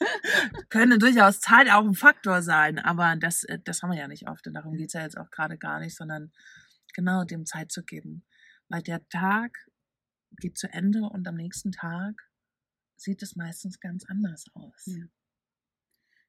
[0.68, 2.78] könnte durchaus Zeit auch ein Faktor sein.
[2.78, 4.46] Aber das, äh, das haben wir ja nicht oft.
[4.46, 6.32] Und darum geht es ja jetzt auch gerade gar nicht, sondern
[6.94, 8.24] genau dem Zeit zu geben.
[8.68, 9.56] Weil der Tag
[10.38, 12.14] geht zu Ende und am nächsten Tag
[12.96, 14.86] sieht es meistens ganz anders aus.
[14.86, 15.04] Ja.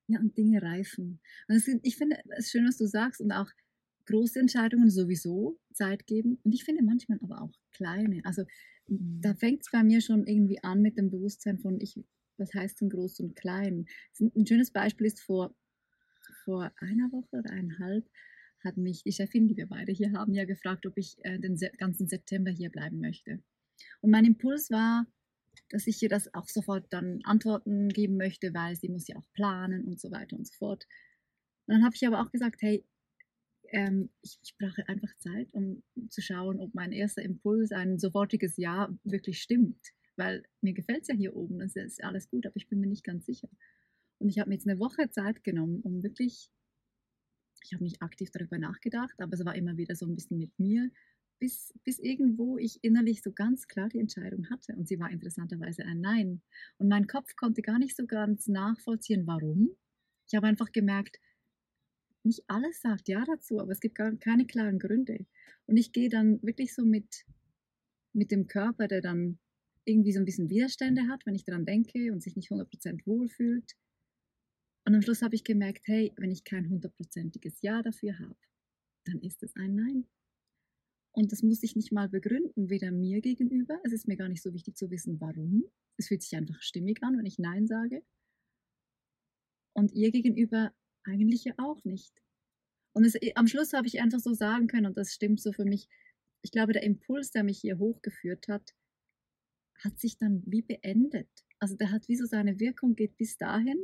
[0.07, 1.21] Ja, und Dinge reifen.
[1.47, 3.49] Und sind, ich finde es schön, was du sagst und auch
[4.05, 6.39] große Entscheidungen sowieso Zeit geben.
[6.43, 8.21] Und ich finde manchmal aber auch kleine.
[8.25, 8.43] Also
[8.87, 9.37] da mhm.
[9.37, 11.97] fängt es bei mir schon irgendwie an mit dem Bewusstsein von, ich,
[12.37, 13.85] was heißt denn groß und klein?
[14.19, 15.55] Ein schönes Beispiel ist vor,
[16.43, 18.05] vor einer Woche oder eineinhalb
[18.59, 21.57] hat mich die Chefin, die wir beide hier haben, ja gefragt, ob ich äh, den
[21.77, 23.43] ganzen September hier bleiben möchte.
[24.01, 25.05] Und mein Impuls war,
[25.69, 29.33] dass ich ihr das auch sofort dann Antworten geben möchte, weil sie muss ja auch
[29.33, 30.85] planen und so weiter und so fort.
[31.65, 32.85] Und dann habe ich aber auch gesagt, hey,
[33.69, 38.57] ähm, ich, ich, brauche einfach Zeit, um zu schauen, ob mein erster Impuls, ein sofortiges
[38.57, 39.79] Ja, wirklich stimmt.
[40.15, 42.87] Weil mir gefällt es ja hier oben, das ist alles gut, aber ich bin mir
[42.87, 43.49] nicht ganz sicher.
[44.19, 46.51] Und ich habe mir jetzt eine Woche Zeit genommen, um wirklich,
[47.63, 50.57] ich habe nicht aktiv darüber nachgedacht, aber es war immer wieder so ein bisschen mit
[50.59, 50.91] mir
[51.39, 54.75] bis, bis irgendwo ich innerlich so ganz klar die Entscheidung hatte.
[54.75, 56.41] Und sie war interessanterweise ein Nein.
[56.77, 59.75] Und mein Kopf konnte gar nicht so ganz nachvollziehen, warum.
[60.27, 61.19] Ich habe einfach gemerkt,
[62.23, 65.25] nicht alles sagt Ja dazu, aber es gibt gar keine klaren Gründe.
[65.65, 67.25] Und ich gehe dann wirklich so mit,
[68.13, 69.39] mit dem Körper, der dann
[69.85, 73.73] irgendwie so ein bisschen Widerstände hat, wenn ich daran denke und sich nicht 100% wohlfühlt.
[74.85, 78.37] Und am Schluss habe ich gemerkt, hey, wenn ich kein hundertprozentiges Ja dafür habe,
[79.05, 80.05] dann ist es ein Nein.
[81.15, 83.79] Und das muss ich nicht mal begründen, weder mir gegenüber.
[83.83, 85.63] Es ist mir gar nicht so wichtig zu wissen, warum.
[85.95, 88.03] Es fühlt sich einfach stimmig an, wenn ich Nein sage.
[89.73, 90.73] Und ihr gegenüber
[91.03, 92.13] eigentlich ja auch nicht.
[92.93, 95.65] Und es, am Schluss habe ich einfach so sagen können, und das stimmt so für
[95.65, 95.87] mich,
[96.41, 98.73] ich glaube, der Impuls, der mich hier hochgeführt hat,
[99.83, 101.29] hat sich dann wie beendet.
[101.59, 103.77] Also der hat wie so seine Wirkung, geht bis dahin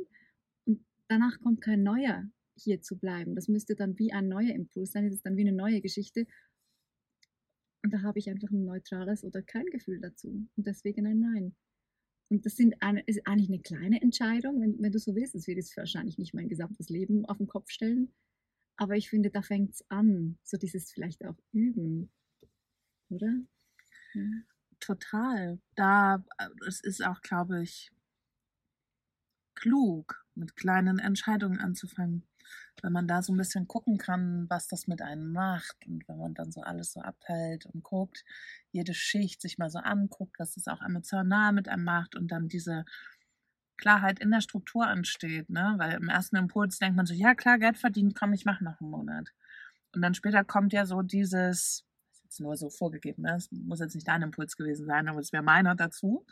[0.64, 3.34] und danach kommt kein neuer hier zu bleiben.
[3.34, 6.26] Das müsste dann wie ein neuer Impuls sein, es ist dann wie eine neue Geschichte
[7.82, 10.46] und da habe ich einfach ein neutrales oder kein Gefühl dazu.
[10.56, 11.56] Und deswegen ein Nein.
[12.28, 15.34] Und das sind eine, ist eigentlich eine kleine Entscheidung, wenn, wenn du so willst.
[15.34, 18.12] Es wird jetzt wahrscheinlich nicht mein gesamtes Leben auf den Kopf stellen.
[18.76, 20.38] Aber ich finde, da fängt es an.
[20.44, 22.10] So dieses vielleicht auch üben.
[23.08, 23.34] Oder?
[24.14, 24.30] Ja.
[24.78, 25.58] Total.
[25.74, 26.24] Da,
[26.66, 27.90] es ist auch, glaube ich,
[29.54, 32.22] klug, mit kleinen Entscheidungen anzufangen.
[32.82, 36.18] Wenn man da so ein bisschen gucken kann, was das mit einem macht und wenn
[36.18, 38.24] man dann so alles so abhält und guckt,
[38.72, 42.48] jede Schicht sich mal so anguckt, was das auch emotional mit einem macht und dann
[42.48, 42.84] diese
[43.76, 45.74] Klarheit in der Struktur ansteht, ne?
[45.78, 48.80] Weil im ersten Impuls denkt man so, ja klar, Geld verdient, komm, ich mache noch
[48.80, 49.30] einen Monat.
[49.94, 53.32] Und dann später kommt ja so dieses, das ist jetzt nur so vorgegeben, ne?
[53.32, 56.26] Das muss jetzt nicht dein Impuls gewesen sein, aber es wäre meiner dazu.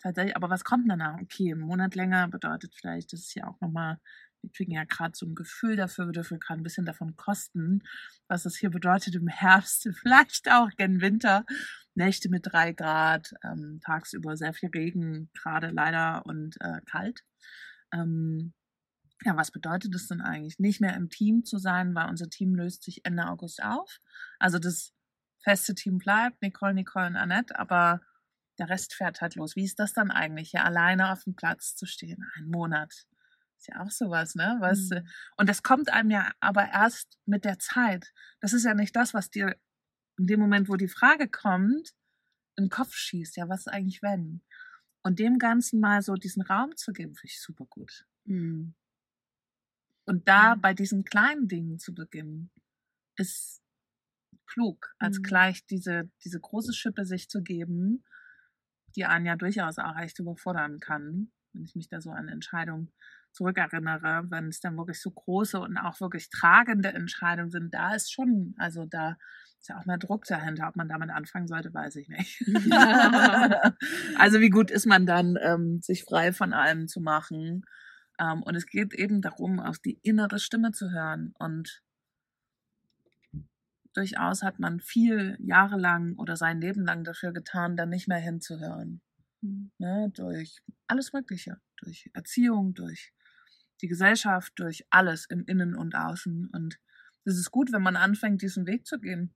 [0.00, 1.20] Tatsächlich, aber was kommt danach?
[1.20, 3.98] Okay, ein Monat länger bedeutet vielleicht, das ist ja auch nochmal,
[4.44, 7.82] wir kriegen ja gerade so ein Gefühl dafür, wir dürfen gerade ein bisschen davon kosten,
[8.28, 11.44] was es hier bedeutet im Herbst, vielleicht auch gen Winter.
[11.96, 17.20] Nächte mit drei Grad, ähm, tagsüber sehr viel Regen, gerade leider und äh, kalt.
[17.92, 18.52] Ähm,
[19.24, 20.58] ja, was bedeutet das denn eigentlich?
[20.58, 24.00] Nicht mehr im Team zu sein, weil unser Team löst sich Ende August auf.
[24.40, 24.92] Also das
[25.44, 28.00] feste Team bleibt, Nicole, Nicole und Annette, aber
[28.58, 29.56] der Rest fährt halt los.
[29.56, 32.24] Wie ist das dann eigentlich, hier alleine auf dem Platz zu stehen?
[32.36, 33.06] Ein Monat.
[33.64, 34.56] Ist ja auch sowas, ne?
[34.60, 35.08] Was, mhm.
[35.38, 38.12] Und das kommt einem ja aber erst mit der Zeit.
[38.40, 39.56] Das ist ja nicht das, was dir
[40.18, 41.94] in dem Moment, wo die Frage kommt,
[42.56, 43.38] in den Kopf schießt.
[43.38, 44.42] Ja, was ist eigentlich wenn?
[45.02, 48.06] Und dem Ganzen mal so diesen Raum zu geben, finde ich super gut.
[48.24, 48.74] Mhm.
[50.04, 50.60] Und da mhm.
[50.60, 52.50] bei diesen kleinen Dingen zu beginnen,
[53.16, 53.62] ist
[54.44, 55.22] klug, als mhm.
[55.22, 58.04] gleich diese, diese große Schippe sich zu geben,
[58.94, 62.92] die einen ja durchaus auch echt überfordern kann, wenn ich mich da so an Entscheidungen
[63.34, 68.12] zurückerinnere, wenn es dann wirklich so große und auch wirklich tragende Entscheidungen sind, da ist
[68.12, 69.16] schon, also da
[69.60, 70.68] ist ja auch mehr Druck dahinter.
[70.68, 72.42] Ob man damit anfangen sollte, weiß ich nicht.
[74.18, 77.64] also wie gut ist man dann, ähm, sich frei von allem zu machen
[78.18, 81.34] ähm, und es geht eben darum, auf die innere Stimme zu hören.
[81.38, 81.82] Und
[83.94, 89.00] durchaus hat man viel jahrelang oder sein Leben lang dafür getan, dann nicht mehr hinzuhören.
[89.40, 89.72] Mhm.
[89.78, 93.12] Ne, durch alles Mögliche, durch Erziehung, durch
[93.82, 96.50] die Gesellschaft, durch alles im Innen und Außen.
[96.52, 96.78] Und
[97.24, 99.34] es ist gut, wenn man anfängt, diesen Weg zu gehen,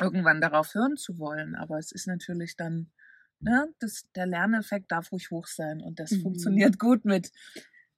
[0.00, 1.54] irgendwann darauf hören zu wollen.
[1.54, 2.90] Aber es ist natürlich dann,
[3.40, 6.22] ne, das, der Lerneffekt darf ruhig hoch sein und das mhm.
[6.22, 7.30] funktioniert gut mit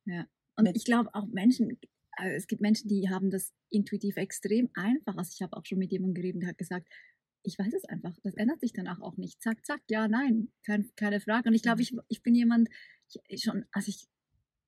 [0.06, 0.26] ja.
[0.56, 1.78] Und ich glaube auch Menschen,
[2.12, 5.16] also es gibt Menschen, die haben das intuitiv extrem einfach.
[5.16, 6.88] Also ich habe auch schon mit jemandem geredet, der hat gesagt,
[7.42, 9.40] ich weiß es einfach, das ändert sich danach auch nicht.
[9.42, 11.48] Zack, zack, ja, nein, kein, keine Frage.
[11.48, 11.82] Und ich glaube, mhm.
[11.82, 12.68] ich, ich bin jemand,
[13.28, 14.08] ich, schon, also ich,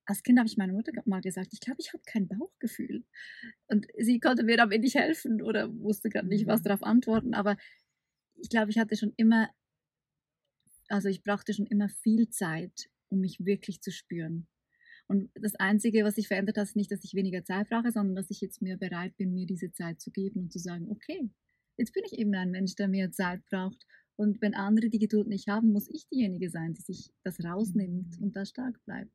[0.09, 3.05] als Kind habe ich meiner Mutter mal gesagt, ich glaube, ich habe kein Bauchgefühl.
[3.67, 6.65] Und sie konnte mir damit nicht helfen oder wusste gerade nicht, was mhm.
[6.65, 7.35] darauf antworten.
[7.35, 7.59] Aber
[8.37, 9.51] ich glaube, ich hatte schon immer,
[10.89, 14.47] also ich brauchte schon immer viel Zeit, um mich wirklich zu spüren.
[15.09, 18.17] Und das Einzige, was sich verändert hat, ist nicht, dass ich weniger Zeit brauche, sondern
[18.17, 21.29] dass ich jetzt mehr bereit bin, mir diese Zeit zu geben und zu sagen, okay,
[21.77, 23.87] jetzt bin ich eben ein Mensch, der mehr Zeit braucht.
[24.17, 28.19] Und wenn andere die Geduld nicht haben, muss ich diejenige sein, die sich das rausnimmt
[28.19, 28.25] mhm.
[28.25, 29.13] und da stark bleibt.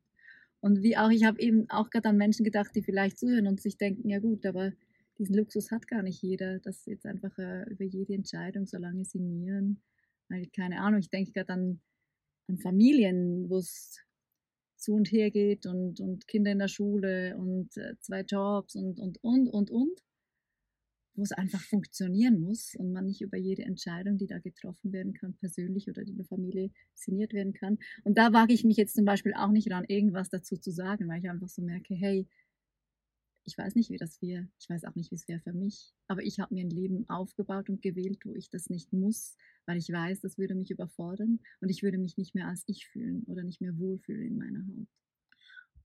[0.64, 3.60] Und wie auch, ich habe eben auch gerade an Menschen gedacht, die vielleicht zuhören und
[3.60, 4.72] sich denken, ja gut, aber
[5.18, 9.04] diesen Luxus hat gar nicht jeder, dass jetzt einfach äh, über jede Entscheidung so lange
[9.04, 9.82] sinnieren.
[10.30, 11.80] Weil, keine Ahnung, ich denke gerade an,
[12.48, 13.98] an Familien, wo es
[14.78, 18.98] zu und her geht und, und Kinder in der Schule und äh, zwei Jobs und,
[18.98, 20.00] und, und, und, und,
[21.14, 25.14] wo es einfach funktionieren muss und man nicht über jede Entscheidung, die da getroffen werden
[25.14, 27.78] kann, persönlich oder in der Familie sinniert werden kann.
[28.02, 31.08] Und da wage ich mich jetzt zum Beispiel auch nicht ran, irgendwas dazu zu sagen,
[31.08, 32.26] weil ich einfach so merke, hey,
[33.46, 34.48] ich weiß nicht, wie das wäre.
[34.58, 35.92] Ich weiß auch nicht, wie es wäre für mich.
[36.08, 39.76] Aber ich habe mir ein Leben aufgebaut und gewählt, wo ich das nicht muss, weil
[39.76, 43.24] ich weiß, das würde mich überfordern und ich würde mich nicht mehr als ich fühlen
[43.24, 44.88] oder nicht mehr wohlfühlen in meiner Haut.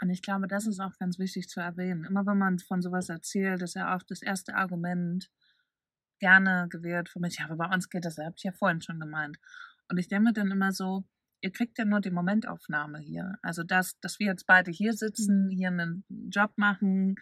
[0.02, 2.06] Und ich glaube, das ist auch ganz wichtig zu erwähnen.
[2.06, 5.30] Immer wenn man von sowas erzählt, ist ja auch das erste Argument
[6.20, 7.38] gerne gewählt für mich.
[7.40, 9.38] Ja, aber bei uns geht das, ihr habt ja vorhin schon gemeint.
[9.90, 11.04] Und ich denke mir dann immer so,
[11.42, 13.36] ihr kriegt ja nur die Momentaufnahme hier.
[13.42, 15.50] Also dass, dass wir jetzt beide hier sitzen, mhm.
[15.50, 17.16] hier einen Job machen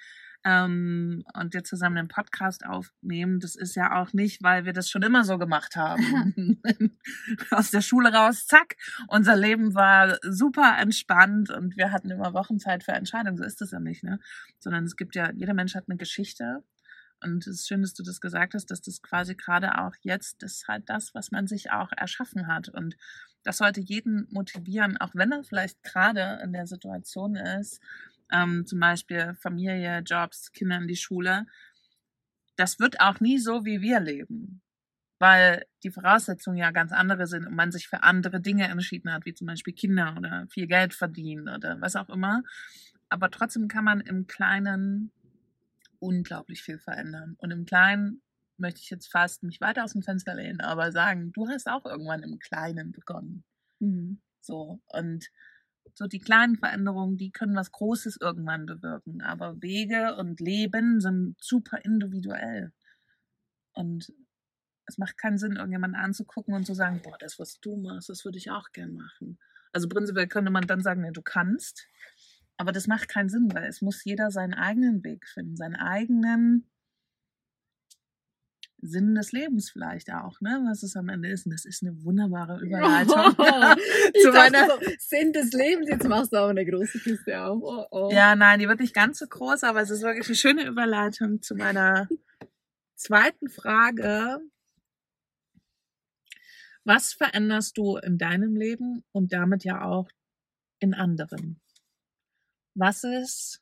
[0.44, 4.90] ähm, und wir zusammen einen Podcast aufnehmen, das ist ja auch nicht, weil wir das
[4.90, 6.62] schon immer so gemacht haben.
[7.52, 8.76] Aus der Schule raus, zack,
[9.08, 13.38] unser Leben war super entspannt und wir hatten immer Wochenzeit für Entscheidungen.
[13.38, 14.20] So ist das ja nicht, ne?
[14.60, 16.64] Sondern es gibt ja, jeder Mensch hat eine Geschichte
[17.24, 20.44] und es ist schön, dass du das gesagt hast, dass das quasi gerade auch jetzt
[20.44, 22.70] ist halt das, was man sich auch erschaffen hat.
[22.70, 22.96] Und
[23.44, 27.82] das sollte jeden motivieren, auch wenn er vielleicht gerade in der Situation ist,
[28.32, 31.46] ähm, zum Beispiel Familie, Jobs, Kinder in die Schule.
[32.56, 34.62] Das wird auch nie so, wie wir leben,
[35.20, 39.26] weil die Voraussetzungen ja ganz andere sind und man sich für andere Dinge entschieden hat,
[39.26, 42.44] wie zum Beispiel Kinder oder viel Geld verdienen oder was auch immer.
[43.10, 45.12] Aber trotzdem kann man im Kleinen
[46.00, 47.36] unglaublich viel verändern.
[47.38, 48.22] Und im Kleinen
[48.58, 51.86] möchte ich jetzt fast mich weiter aus dem Fenster lehnen, aber sagen, du hast auch
[51.86, 53.44] irgendwann im Kleinen begonnen.
[53.80, 54.22] Mhm.
[54.42, 55.30] So, und
[55.94, 59.22] So die kleinen Veränderungen, die können was Großes irgendwann bewirken.
[59.22, 62.72] Aber Wege und Leben sind super individuell.
[63.74, 64.14] Und
[64.86, 68.26] es macht keinen Sinn, irgendjemanden anzugucken und zu sagen, boah, das, was du machst, das
[68.26, 69.40] würde ich auch gern machen.
[69.74, 71.88] Also prinzipiell könnte man dann sagen, nee, du kannst.
[72.58, 76.68] Aber das macht keinen Sinn, weil es muss jeder seinen eigenen Weg finden, seinen eigenen
[78.80, 80.64] Sinn des Lebens vielleicht auch, ne?
[80.68, 81.46] Was es am Ende ist.
[81.46, 83.36] Und das ist eine wunderbare Überleitung.
[83.40, 83.76] Oh,
[84.22, 85.88] zu meiner so, Sinn des Lebens.
[85.90, 87.62] Jetzt machst du auch eine große Kiste auf.
[87.62, 88.10] Oh, oh.
[88.12, 91.42] Ja, nein, die wird nicht ganz so groß, aber es ist wirklich eine schöne Überleitung
[91.42, 92.08] zu meiner
[92.96, 94.40] zweiten Frage.
[96.84, 100.10] Was veränderst du in deinem Leben und damit ja auch
[100.80, 101.60] in anderen?
[102.80, 103.60] Was ist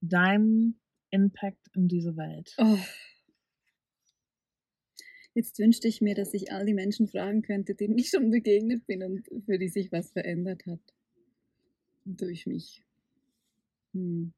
[0.00, 0.80] dein
[1.10, 2.54] Impact in diese Welt?
[2.56, 2.78] Oh.
[5.34, 8.86] Jetzt wünschte ich mir, dass ich all die Menschen fragen könnte, denen ich schon begegnet
[8.86, 10.80] bin und für die sich was verändert hat.
[12.06, 12.82] Durch mich.
[13.92, 14.32] Hm.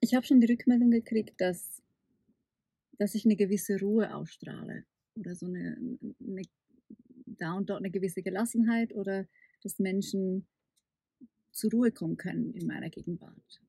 [0.00, 1.78] Ich habe schon die Rückmeldung gekriegt, dass
[2.98, 4.84] dass ich eine gewisse Ruhe ausstrahle
[5.14, 6.42] oder so eine, eine
[7.26, 9.26] da und dort eine gewisse Gelassenheit oder
[9.62, 10.46] dass Menschen
[11.52, 13.60] zur Ruhe kommen können in meiner Gegenwart.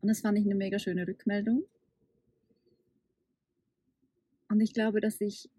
[0.00, 1.64] Und das fand ich eine mega schöne Rückmeldung.
[4.48, 5.50] Und ich glaube, dass ich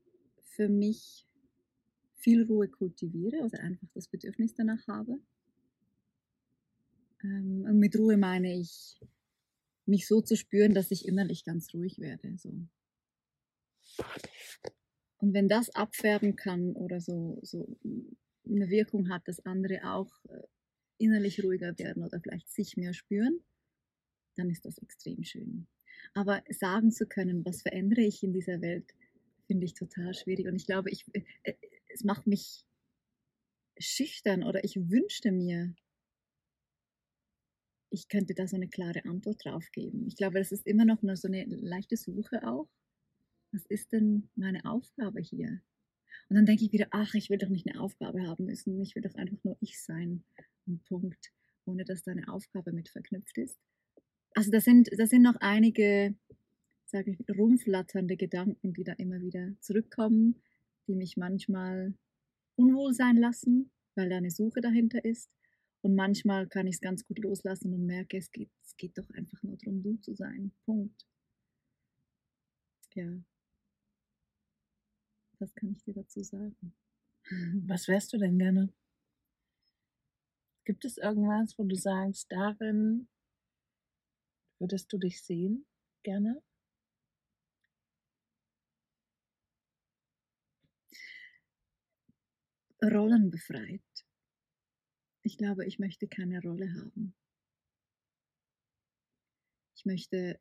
[0.42, 1.28] für mich
[2.16, 5.20] viel Ruhe kultiviere oder einfach das Bedürfnis danach habe.
[7.24, 9.00] Ähm, und mit Ruhe meine ich
[9.88, 12.38] mich so zu spüren, dass ich innerlich ganz ruhig werde.
[12.38, 12.50] So.
[15.18, 17.78] Und wenn das abfärben kann oder so, so
[18.46, 20.44] eine Wirkung hat, dass andere auch äh,
[20.98, 23.40] innerlich ruhiger werden oder vielleicht sich mehr spüren,
[24.36, 25.68] dann ist das extrem schön.
[26.14, 28.94] Aber sagen zu können, was verändere ich in dieser Welt,
[29.48, 30.48] finde ich total schwierig.
[30.48, 31.56] Und ich glaube, ich, äh, äh,
[31.88, 32.66] es macht mich
[33.80, 35.74] schüchtern oder ich wünschte mir,
[37.90, 40.06] ich könnte da so eine klare Antwort drauf geben.
[40.08, 42.70] Ich glaube, das ist immer noch nur so eine leichte Suche auch.
[43.52, 45.62] Was ist denn meine Aufgabe hier?
[46.30, 48.82] Und dann denke ich wieder, ach, ich will doch nicht eine Aufgabe haben müssen.
[48.82, 50.26] Ich will doch einfach nur ich sein.
[50.68, 51.32] Ein Punkt,
[51.66, 53.58] ohne dass da eine Aufgabe mit verknüpft ist.
[54.34, 56.16] Also da sind, da sind noch einige,
[56.86, 60.42] sage ich, rumflatternde Gedanken, die da immer wieder zurückkommen,
[60.88, 61.94] die mich manchmal
[62.56, 65.30] unwohl sein lassen, weil da eine Suche dahinter ist.
[65.82, 69.10] Und manchmal kann ich es ganz gut loslassen und merke, es geht, es geht doch
[69.12, 70.52] einfach nur darum, du zu sein.
[70.66, 71.06] Punkt.
[72.96, 73.22] Ja.
[75.40, 76.74] Was kann ich dir dazu sagen?
[77.68, 78.74] Was wärst du denn gerne?
[80.66, 83.08] Gibt es irgendwas, wo du sagst, darin
[84.60, 85.66] würdest du dich sehen?
[86.04, 86.42] Gerne?
[92.84, 94.07] Rollen befreit.
[95.28, 97.14] Ich glaube, ich möchte keine Rolle haben.
[99.76, 100.40] Ich möchte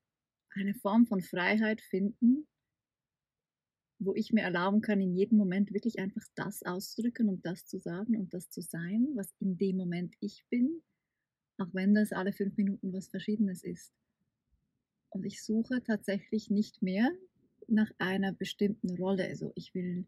[0.51, 2.47] eine Form von Freiheit finden,
[3.99, 7.81] wo ich mir erlauben kann, in jedem Moment wirklich einfach das auszudrücken und das zu
[7.81, 10.85] sagen und das zu sein, was in dem Moment ich bin,
[11.59, 13.93] auch wenn das alle fünf Minuten was Verschiedenes ist.
[15.09, 17.11] Und ich suche tatsächlich nicht mehr
[17.67, 19.27] nach einer bestimmten Rolle.
[19.27, 20.07] Also ich will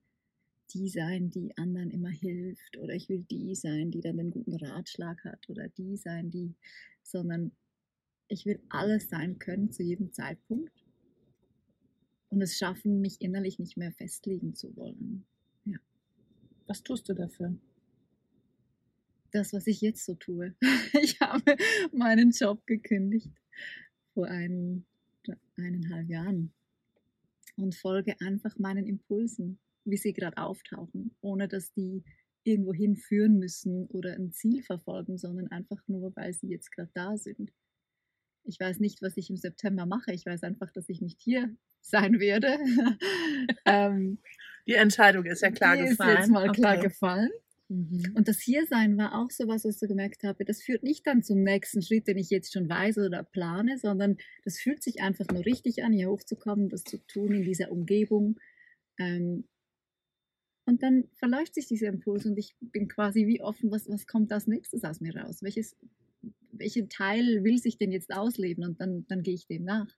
[0.75, 4.55] die sein, die anderen immer hilft oder ich will die sein, die dann den guten
[4.55, 6.55] Ratschlag hat oder die sein, die,
[7.03, 7.53] sondern
[8.29, 10.73] ich will alles sein können zu jedem Zeitpunkt
[12.31, 15.25] und es schaffen, mich innerlich nicht mehr festlegen zu wollen.
[15.65, 15.79] Ja.
[16.67, 17.57] Was tust du dafür?
[19.31, 20.55] Das, was ich jetzt so tue.
[21.03, 21.57] Ich habe
[21.93, 23.31] meinen Job gekündigt
[24.15, 24.85] vor ein,
[25.57, 26.53] eineinhalb Jahren
[27.57, 29.59] und folge einfach meinen Impulsen
[29.91, 32.05] wie sie gerade auftauchen, ohne dass die
[32.45, 37.17] irgendwo hinführen müssen oder ein Ziel verfolgen, sondern einfach nur, weil sie jetzt gerade da
[37.17, 37.53] sind.
[38.45, 40.13] Ich weiß nicht, was ich im September mache.
[40.13, 42.59] Ich weiß einfach, dass ich nicht hier sein werde.
[43.67, 44.19] ähm,
[44.67, 46.11] die Entscheidung ist ja klar die gefallen.
[46.11, 46.61] Ist jetzt mal okay.
[46.61, 47.31] klar gefallen.
[47.69, 48.13] Mhm.
[48.15, 50.45] Und das Hiersein war auch so was, was ich so gemerkt habe.
[50.45, 54.17] Das führt nicht dann zum nächsten Schritt, den ich jetzt schon weiß oder plane, sondern
[54.45, 58.39] das fühlt sich einfach nur richtig an, hier hochzukommen, das zu tun in dieser Umgebung.
[58.99, 59.45] Ähm,
[60.69, 64.31] und dann verläuft sich dieser Impuls und ich bin quasi wie offen, was, was kommt
[64.33, 65.43] als nächstes aus mir raus?
[65.43, 65.75] Welches,
[66.53, 68.65] welchen Teil will sich denn jetzt ausleben?
[68.65, 69.89] Und dann, dann gehe ich dem nach.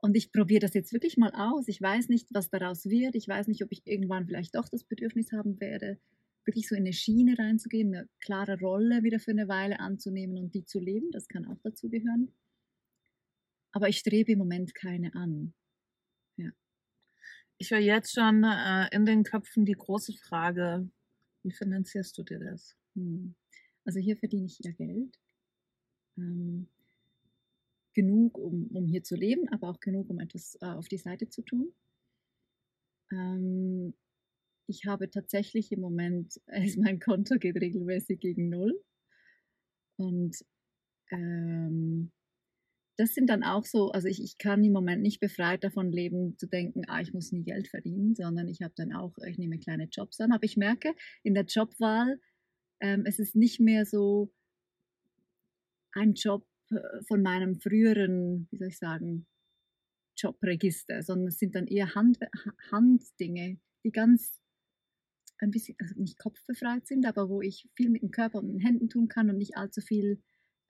[0.00, 1.66] Und ich probiere das jetzt wirklich mal aus.
[1.66, 3.16] Ich weiß nicht, was daraus wird.
[3.16, 5.98] Ich weiß nicht, ob ich irgendwann vielleicht doch das Bedürfnis haben werde,
[6.44, 10.54] wirklich so in eine Schiene reinzugehen, eine klare Rolle wieder für eine Weile anzunehmen und
[10.54, 11.10] die zu leben.
[11.10, 12.32] Das kann auch dazu gehören.
[13.72, 15.52] aber ich strebe im Moment keine an.
[17.60, 20.88] Ich höre jetzt schon äh, in den Köpfen die große Frage,
[21.42, 22.76] wie finanzierst du dir das?
[22.94, 23.34] Hm.
[23.84, 25.18] Also hier verdiene ich ja Geld.
[26.16, 26.68] Ähm,
[27.94, 31.28] genug, um, um hier zu leben, aber auch genug, um etwas äh, auf die Seite
[31.30, 31.72] zu tun.
[33.10, 33.94] Ähm,
[34.68, 38.80] ich habe tatsächlich im Moment, ist mein Konto geht regelmäßig gegen Null.
[39.96, 40.44] Und
[41.10, 42.12] ähm,
[42.98, 46.36] das sind dann auch so, also ich, ich kann im Moment nicht befreit davon leben,
[46.36, 49.60] zu denken, ah, ich muss nie Geld verdienen, sondern ich habe dann auch, ich nehme
[49.60, 50.32] kleine Jobs an.
[50.32, 50.92] Aber ich merke
[51.22, 52.20] in der Jobwahl,
[52.80, 54.32] ähm, es ist nicht mehr so
[55.92, 56.76] ein Job äh,
[57.06, 59.28] von meinem früheren, wie soll ich sagen,
[60.16, 62.18] Jobregister, sondern es sind dann eher Hand,
[62.72, 64.40] Handdinge, die ganz
[65.38, 68.58] ein bisschen, also nicht kopfbefreit sind, aber wo ich viel mit dem Körper und den
[68.58, 70.20] Händen tun kann und nicht allzu viel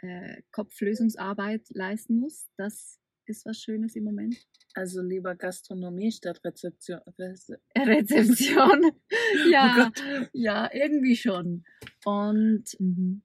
[0.01, 2.49] äh, Kopflösungsarbeit leisten muss.
[2.57, 4.37] Das ist was Schönes im Moment.
[4.75, 7.01] Also lieber Gastronomie statt Rezeption.
[7.19, 8.93] Reze Rezeption.
[9.51, 11.65] ja, oh ja, irgendwie schon.
[12.05, 13.23] Und mhm.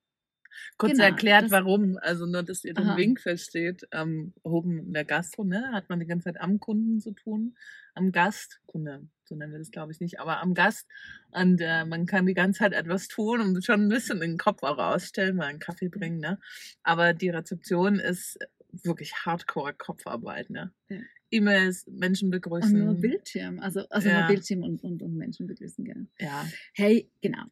[0.78, 1.98] Kurz genau, erklärt, warum.
[2.02, 2.98] Also nur, dass ihr den Aha.
[2.98, 3.88] Wink versteht.
[3.92, 7.56] Ähm, oben in der Gastro, ne, hat man die ganze Zeit am Kunden zu tun.
[7.96, 10.88] Am Gast, Kunde, so nennen wir das glaube ich nicht, aber am Gast.
[11.32, 14.64] Und äh, man kann die ganze Zeit etwas tun und schon ein bisschen den Kopf
[14.64, 16.40] auch rausstellen, mal einen Kaffee bringen, ne.
[16.84, 18.38] Aber die Rezeption ist
[18.72, 20.72] wirklich Hardcore-Kopfarbeit, ne.
[20.90, 21.00] Ja.
[21.32, 22.76] E-Mails, Menschen begrüßen.
[22.76, 24.20] Und nur Bildschirm, also, also ja.
[24.20, 26.08] nur Bildschirm und, und, und Menschen begrüßen, gerne.
[26.20, 26.48] Ja.
[26.74, 27.46] Hey, genau.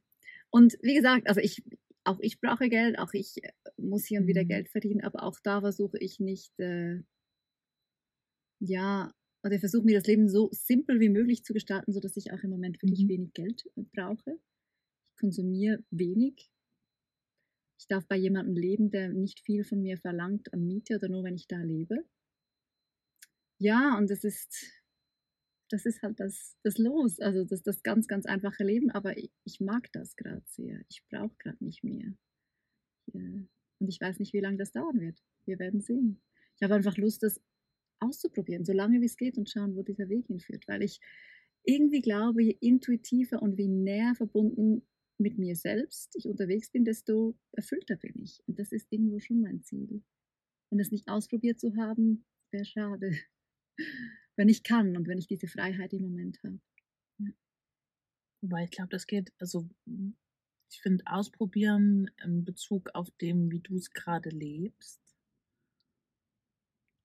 [0.51, 1.63] Und wie gesagt, also ich,
[2.03, 4.49] auch ich brauche Geld, auch ich äh, muss hier und wieder mhm.
[4.49, 6.99] Geld verdienen, aber auch da versuche ich nicht, äh,
[8.59, 9.11] ja,
[9.43, 12.49] oder versuche mir das Leben so simpel wie möglich zu gestalten, sodass ich auch im
[12.49, 13.09] Moment wirklich mhm.
[13.09, 14.39] wenig Geld äh, brauche.
[15.11, 16.51] Ich konsumiere wenig.
[17.79, 21.23] Ich darf bei jemandem leben, der nicht viel von mir verlangt an Miete oder nur
[21.23, 22.05] wenn ich da lebe.
[23.57, 24.81] Ja, und das ist
[25.71, 29.31] das ist halt das, das Los, also das, das ganz, ganz einfache Leben, aber ich,
[29.45, 30.81] ich mag das gerade sehr.
[30.89, 32.13] Ich brauche gerade nicht mehr.
[33.13, 35.17] Und ich weiß nicht, wie lange das dauern wird.
[35.45, 36.21] Wir werden sehen.
[36.55, 37.41] Ich habe einfach Lust, das
[38.01, 40.99] auszuprobieren, so lange wie es geht und schauen, wo dieser Weg hinführt, weil ich
[41.63, 44.83] irgendwie glaube, je intuitiver und wie näher verbunden
[45.17, 48.41] mit mir selbst ich unterwegs bin, desto erfüllter bin ich.
[48.47, 50.01] Und das ist irgendwo schon mein Ziel.
[50.71, 53.11] Und das nicht ausprobiert zu haben, wäre schade
[54.35, 56.59] wenn ich kann und wenn ich diese Freiheit im Moment habe.
[57.19, 57.31] Ja.
[58.41, 59.69] Wobei ich glaube, das geht, also
[60.71, 65.00] ich finde, ausprobieren in Bezug auf dem, wie du es gerade lebst,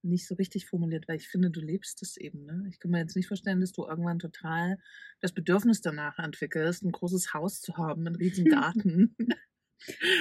[0.06, 2.44] nicht so richtig formuliert, weil ich finde, du lebst es eben.
[2.44, 2.66] Ne?
[2.70, 4.78] Ich kann mir jetzt nicht vorstellen, dass du irgendwann total
[5.20, 9.14] das Bedürfnis danach entwickelst, ein großes Haus zu haben, einen riesen Garten.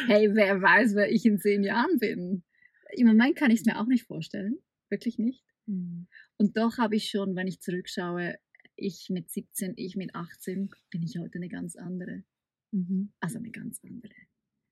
[0.07, 2.43] hey, wer weiß, wer ich in zehn Jahren bin.
[2.91, 4.57] Im Moment kann ich es mir auch nicht vorstellen.
[4.89, 5.43] Wirklich nicht.
[5.65, 6.07] Mhm.
[6.37, 8.37] Und doch habe ich schon, wenn ich zurückschaue,
[8.75, 12.23] ich mit 17, ich mit 18, bin ich heute eine ganz andere.
[12.71, 13.13] Mhm.
[13.19, 14.13] Also eine ganz andere.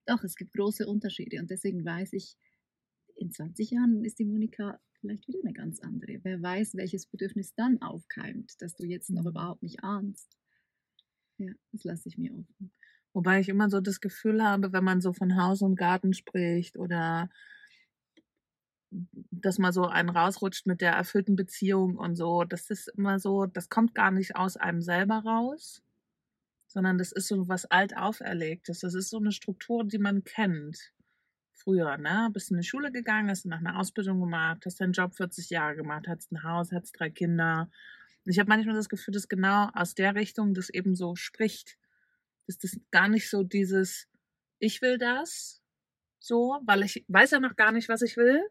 [0.05, 2.35] Doch, es gibt große Unterschiede und deswegen weiß ich,
[3.15, 6.19] in 20 Jahren ist die Monika vielleicht wieder eine ganz andere.
[6.23, 9.29] Wer weiß, welches Bedürfnis dann aufkeimt, das du jetzt noch mhm.
[9.29, 10.37] überhaupt nicht ahnst.
[11.37, 12.71] Ja, das lasse ich mir offen.
[13.11, 16.77] Wobei ich immer so das Gefühl habe, wenn man so von Haus und Garten spricht
[16.77, 17.29] oder
[19.31, 23.45] dass man so einen rausrutscht mit der erfüllten Beziehung und so, das ist immer so,
[23.45, 25.83] das kommt gar nicht aus einem selber raus,
[26.67, 28.79] sondern das ist so was alt auferlegtes.
[28.79, 30.93] Das ist so eine Struktur, die man kennt.
[31.53, 32.29] Früher, ne?
[32.33, 35.75] Bist in die Schule gegangen, hast nach einer Ausbildung gemacht, hast deinen Job 40 Jahre
[35.75, 37.69] gemacht, hast ein Haus, hast drei Kinder.
[38.25, 41.77] Und ich habe manchmal das Gefühl, dass genau aus der Richtung das eben so spricht.
[42.47, 44.07] Dass das gar nicht so dieses,
[44.59, 45.61] ich will das,
[46.19, 48.41] so, weil ich weiß ja noch gar nicht, was ich will,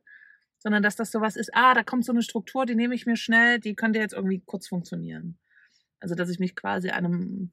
[0.59, 3.17] sondern dass das sowas ist, ah, da kommt so eine Struktur, die nehme ich mir
[3.17, 5.39] schnell, die könnte jetzt irgendwie kurz funktionieren.
[5.99, 7.53] Also, dass ich mich quasi einem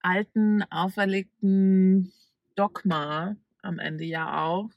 [0.00, 2.12] alten, auferlegten
[2.54, 4.70] Dogma am Ende ja auch,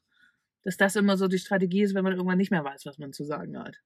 [0.63, 3.13] dass das immer so die Strategie ist, wenn man irgendwann nicht mehr weiß, was man
[3.13, 3.77] zu sagen hat.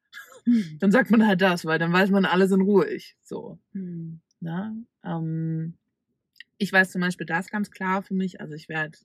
[0.46, 0.78] Mhm.
[0.80, 3.16] Dann sagt man halt das, weil dann weiß man, alle sind ruhig.
[3.22, 3.60] So.
[3.74, 4.22] Mhm.
[4.40, 4.76] Na?
[5.04, 5.78] Ähm,
[6.58, 8.40] ich weiß zum Beispiel das ganz klar für mich.
[8.42, 8.98] Also ich werde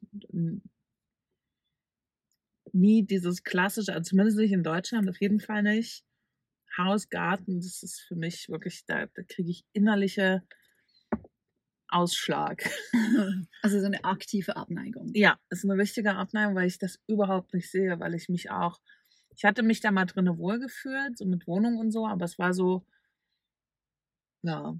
[2.72, 6.04] nie dieses klassische, also zumindest nicht in Deutschland, auf jeden Fall nicht.
[6.76, 10.42] Haus, Garten, das ist für mich wirklich, da, da kriege ich innerliche
[11.92, 12.68] Ausschlag.
[13.62, 15.10] Also so eine aktive Abneigung.
[15.12, 18.80] Ja, ist eine richtige Abneigung, weil ich das überhaupt nicht sehe, weil ich mich auch,
[19.36, 22.54] ich hatte mich da mal drinnen wohlgefühlt, so mit Wohnung und so, aber es war
[22.54, 22.86] so,
[24.42, 24.74] ja,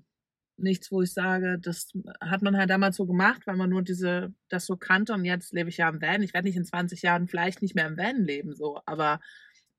[0.57, 1.91] nichts, wo ich sage, das
[2.21, 5.53] hat man halt damals so gemacht, weil man nur diese, das so kannte und jetzt
[5.53, 6.23] lebe ich ja im Van.
[6.23, 9.21] Ich werde nicht in 20 Jahren vielleicht nicht mehr im Van leben, so, aber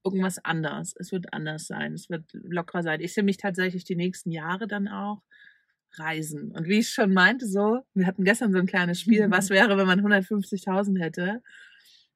[0.03, 0.93] irgendwas anders.
[0.97, 1.93] Es wird anders sein.
[1.93, 3.01] Es wird lockerer sein.
[3.01, 5.21] Ich sehe mich tatsächlich die nächsten Jahre dann auch
[5.97, 6.51] reisen.
[6.51, 9.77] Und wie ich schon meinte, so, wir hatten gestern so ein kleines Spiel, was wäre,
[9.77, 11.41] wenn man 150.000 hätte?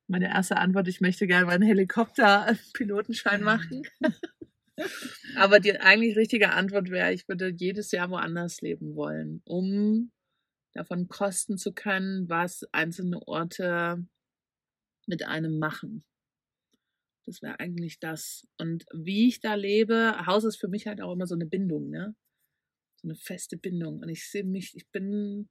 [0.08, 3.84] Meine erste Antwort, ich möchte gerne meinen Helikopter-Pilotenschein machen.
[5.36, 10.12] Aber die eigentlich richtige Antwort wäre, ich würde jedes Jahr woanders leben wollen, um
[10.74, 14.06] davon kosten zu können, was einzelne Orte
[15.08, 16.04] mit einem machen.
[17.26, 18.46] Das wäre eigentlich das.
[18.60, 21.90] Und wie ich da lebe, Haus ist für mich halt auch immer so eine Bindung,
[21.90, 22.16] ne?
[23.06, 24.02] Eine feste Bindung.
[24.02, 25.48] Und ich sehe mich, ich bin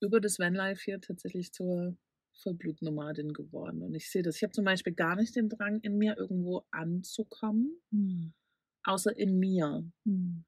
[0.00, 1.96] über das Vanlife hier tatsächlich zur
[2.42, 3.80] Vollblutnomadin geworden.
[3.82, 4.36] Und ich sehe das.
[4.36, 8.34] Ich habe zum Beispiel gar nicht den Drang, in mir irgendwo anzukommen, hm.
[8.84, 9.90] außer in mir.
[10.04, 10.44] Hm.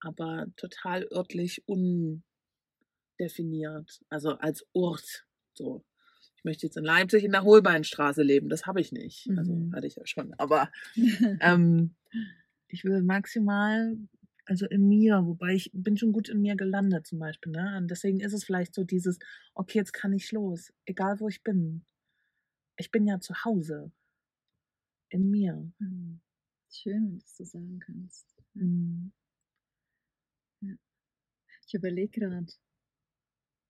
[0.00, 4.02] Aber total örtlich undefiniert.
[4.10, 5.26] Also als Ort.
[5.54, 5.82] So
[6.38, 8.48] ich möchte jetzt in Leipzig in der Holbeinstraße leben.
[8.48, 9.28] Das habe ich nicht.
[9.36, 9.74] Also mhm.
[9.74, 10.34] hatte ich ja schon.
[10.34, 10.70] Aber
[11.40, 11.96] ähm,
[12.68, 13.96] ich will maximal,
[14.48, 17.52] also in mir, wobei ich bin schon gut in mir gelandet zum Beispiel.
[17.52, 17.76] Ne?
[17.76, 19.18] Und deswegen ist es vielleicht so dieses,
[19.54, 21.84] okay, jetzt kann ich los, egal wo ich bin.
[22.78, 23.92] Ich bin ja zu Hause.
[25.10, 25.70] In mir.
[25.78, 26.20] Mhm.
[26.70, 28.42] Schön, wenn du das so sagen kannst.
[28.54, 29.12] Mhm.
[30.62, 30.74] Ja.
[31.66, 32.46] Ich überlege gerade,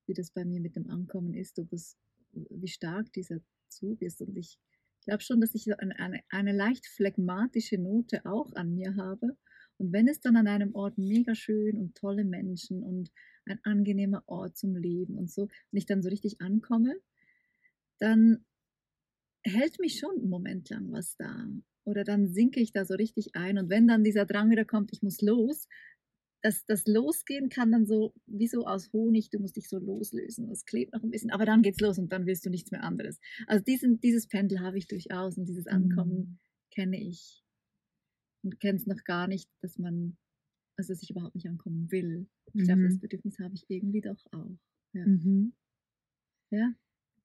[0.07, 1.97] wie das bei mir mit dem Ankommen ist, ob es
[2.31, 4.23] wie stark dieser Zug ist.
[4.23, 4.61] Und ich
[5.03, 9.37] glaube schon, dass ich eine, eine, eine leicht phlegmatische Note auch an mir habe.
[9.79, 13.11] Und wenn es dann an einem Ort mega schön und tolle Menschen und
[13.47, 16.97] ein angenehmer Ort zum Leben und so, und ich dann so richtig ankomme,
[17.99, 18.45] dann
[19.45, 21.49] hält mich schon einen Moment lang was da.
[21.85, 23.57] Oder dann sinke ich da so richtig ein.
[23.57, 25.69] Und wenn dann dieser Drang wieder kommt, ich muss los,
[26.43, 30.49] das, das Losgehen kann dann so, wie so aus Honig, du musst dich so loslösen.
[30.49, 32.85] Das klebt noch ein bisschen, aber dann geht's los und dann willst du nichts mehr
[32.85, 33.19] anderes.
[33.47, 36.39] Also diesen, dieses Pendel habe ich durchaus und dieses Ankommen mhm.
[36.71, 37.43] kenne ich.
[38.43, 40.17] Und kenne es noch gar nicht, dass man,
[40.77, 42.29] also dass ich überhaupt nicht ankommen will.
[42.47, 42.65] Ich mhm.
[42.65, 44.59] glaube, das Bedürfnis habe ich irgendwie doch auch.
[44.93, 45.53] Ja, mhm.
[46.51, 46.73] ja?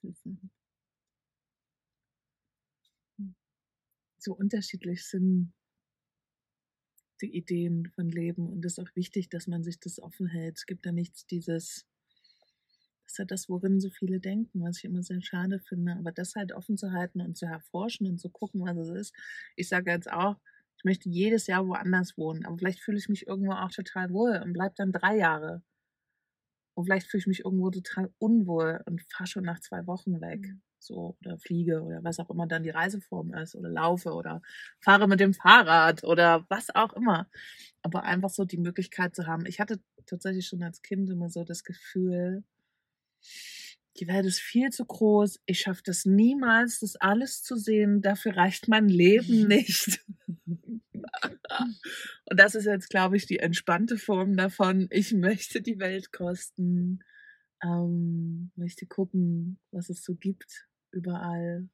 [0.03, 0.39] interessant.
[4.17, 5.53] So unterschiedlich sind
[7.21, 8.47] die Ideen von Leben.
[8.47, 10.57] Und es ist auch wichtig, dass man sich das offen hält.
[10.57, 11.85] Es gibt da nichts dieses,
[13.03, 15.95] das ist ja das, worin so viele denken, was ich immer sehr schade finde.
[15.95, 19.15] Aber das halt offen zu halten und zu erforschen und zu gucken, was es ist.
[19.55, 20.37] Ich sage jetzt auch,
[20.83, 24.41] ich möchte jedes Jahr woanders wohnen, aber vielleicht fühle ich mich irgendwo auch total wohl
[24.43, 25.63] und bleibe dann drei Jahre.
[26.75, 30.41] Und vielleicht fühle ich mich irgendwo total unwohl und fahre schon nach zwei Wochen weg.
[30.41, 34.41] Mhm so oder fliege oder was auch immer dann die Reiseform ist oder laufe oder
[34.79, 37.29] fahre mit dem Fahrrad oder was auch immer.
[37.81, 39.45] Aber einfach so die Möglichkeit zu haben.
[39.45, 42.43] Ich hatte tatsächlich schon als Kind immer so das Gefühl,
[43.97, 45.41] die Welt ist viel zu groß.
[45.45, 48.01] Ich schaffe das niemals, das alles zu sehen.
[48.01, 50.03] Dafür reicht mein Leben nicht.
[52.25, 54.87] Und das ist jetzt, glaube ich, die entspannte Form davon.
[54.89, 57.03] Ich möchte die Welt kosten.
[57.61, 61.69] Ähm, möchte gucken, was es so gibt überall.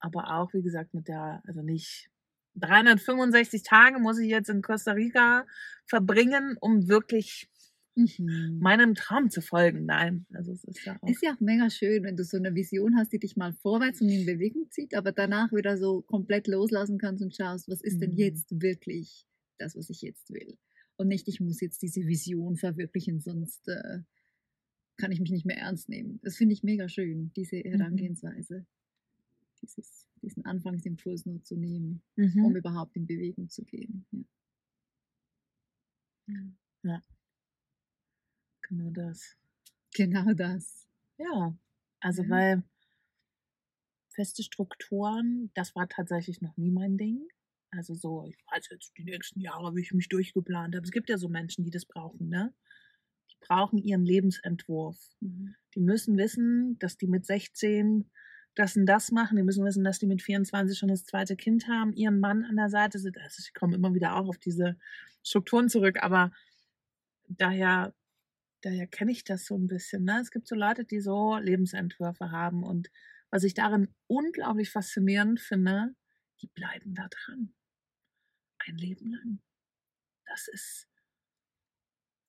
[0.00, 2.10] Aber auch, wie gesagt, mit der, also nicht
[2.56, 5.46] 365 Tage muss ich jetzt in Costa Rica
[5.86, 7.50] verbringen, um wirklich
[7.96, 8.58] mhm.
[8.60, 9.86] meinem Traum zu folgen.
[9.86, 11.08] Nein, also es ist ja auch.
[11.08, 14.00] Ist ja auch mega schön, wenn du so eine Vision hast, die dich mal vorwärts
[14.00, 18.00] und in Bewegung zieht, aber danach wieder so komplett loslassen kannst und schaust, was ist
[18.00, 18.18] denn mhm.
[18.18, 19.26] jetzt wirklich
[19.58, 20.56] das, was ich jetzt will.
[20.96, 24.00] Und nicht, ich muss jetzt diese Vision verwirklichen, sonst äh,
[24.96, 26.20] kann ich mich nicht mehr ernst nehmen.
[26.22, 27.70] Das finde ich mega schön, diese mhm.
[27.70, 28.60] Herangehensweise.
[28.60, 28.66] Mhm.
[29.62, 32.44] Dieses, diesen Anfangsimpuls nur zu nehmen, mhm.
[32.44, 34.06] um überhaupt in Bewegung zu gehen.
[36.26, 36.34] Ja.
[36.82, 37.02] ja.
[38.68, 39.36] Genau das.
[39.94, 40.86] Genau das.
[41.18, 41.56] Ja.
[42.00, 42.28] Also ja.
[42.30, 42.62] weil
[44.08, 47.26] feste Strukturen, das war tatsächlich noch nie mein Ding.
[47.70, 50.84] Also so, ich weiß jetzt die nächsten Jahre, wie ich mich durchgeplant habe.
[50.84, 52.54] Es gibt ja so Menschen, die das brauchen, ne?
[53.40, 54.96] brauchen ihren Lebensentwurf.
[55.20, 55.54] Mhm.
[55.74, 58.10] Die müssen wissen, dass die mit 16
[58.54, 59.36] das und das machen.
[59.36, 62.56] Die müssen wissen, dass die mit 24 schon das zweite Kind haben, ihren Mann an
[62.56, 63.18] der Seite sind.
[63.18, 64.76] Also ich komme immer wieder auch auf diese
[65.22, 66.32] Strukturen zurück, aber
[67.28, 67.94] daher,
[68.64, 70.04] daher kenne ich das so ein bisschen.
[70.04, 70.20] Ne?
[70.20, 72.90] Es gibt so Leute, die so Lebensentwürfe haben und
[73.30, 75.94] was ich darin unglaublich faszinierend finde,
[76.40, 77.54] die bleiben da dran.
[78.58, 79.40] Ein Leben lang.
[80.26, 80.88] Das ist,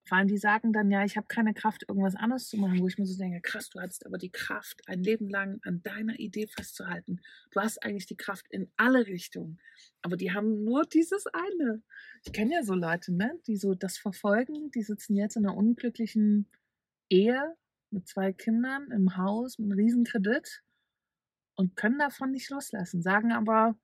[0.06, 2.88] vor allem die sagen dann, ja, ich habe keine Kraft, irgendwas anderes zu machen, wo
[2.88, 6.20] ich mir so denke, krass, du hattest aber die Kraft, ein Leben lang an deiner
[6.20, 7.22] Idee festzuhalten.
[7.52, 9.60] Du hast eigentlich die Kraft in alle Richtungen.
[10.02, 11.82] Aber die haben nur dieses eine.
[12.24, 15.58] Ich kenne ja so Leute, ne, die so das verfolgen, die sitzen jetzt in einer
[15.58, 16.48] unglücklichen
[17.10, 17.56] Ehe
[17.90, 20.62] mit zwei Kindern im Haus, mit einem Riesenkredit
[21.56, 23.76] und können davon nicht loslassen, sagen aber,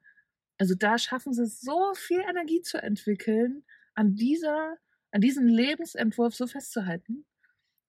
[0.57, 3.63] also da schaffen sie so viel Energie zu entwickeln,
[3.95, 4.77] an dieser,
[5.11, 7.25] an diesem Lebensentwurf so festzuhalten,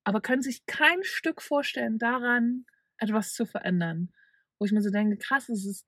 [0.04, 2.66] aber können sich kein Stück vorstellen, daran
[2.98, 4.12] etwas zu verändern.
[4.58, 5.86] Wo ich mir so denke, krass, es ist,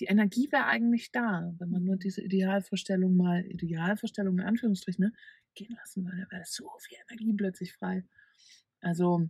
[0.00, 5.12] die Energie wäre eigentlich da, wenn man nur diese Idealvorstellung mal, Idealvorstellung in Anführungsstrichen, ne,
[5.54, 8.04] gehen lassen würde, wäre so viel Energie plötzlich frei.
[8.80, 9.28] Also,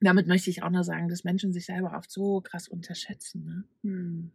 [0.00, 3.44] damit möchte ich auch nur sagen, dass Menschen sich selber oft so krass unterschätzen.
[3.44, 3.64] Ne?
[3.82, 4.32] Hm.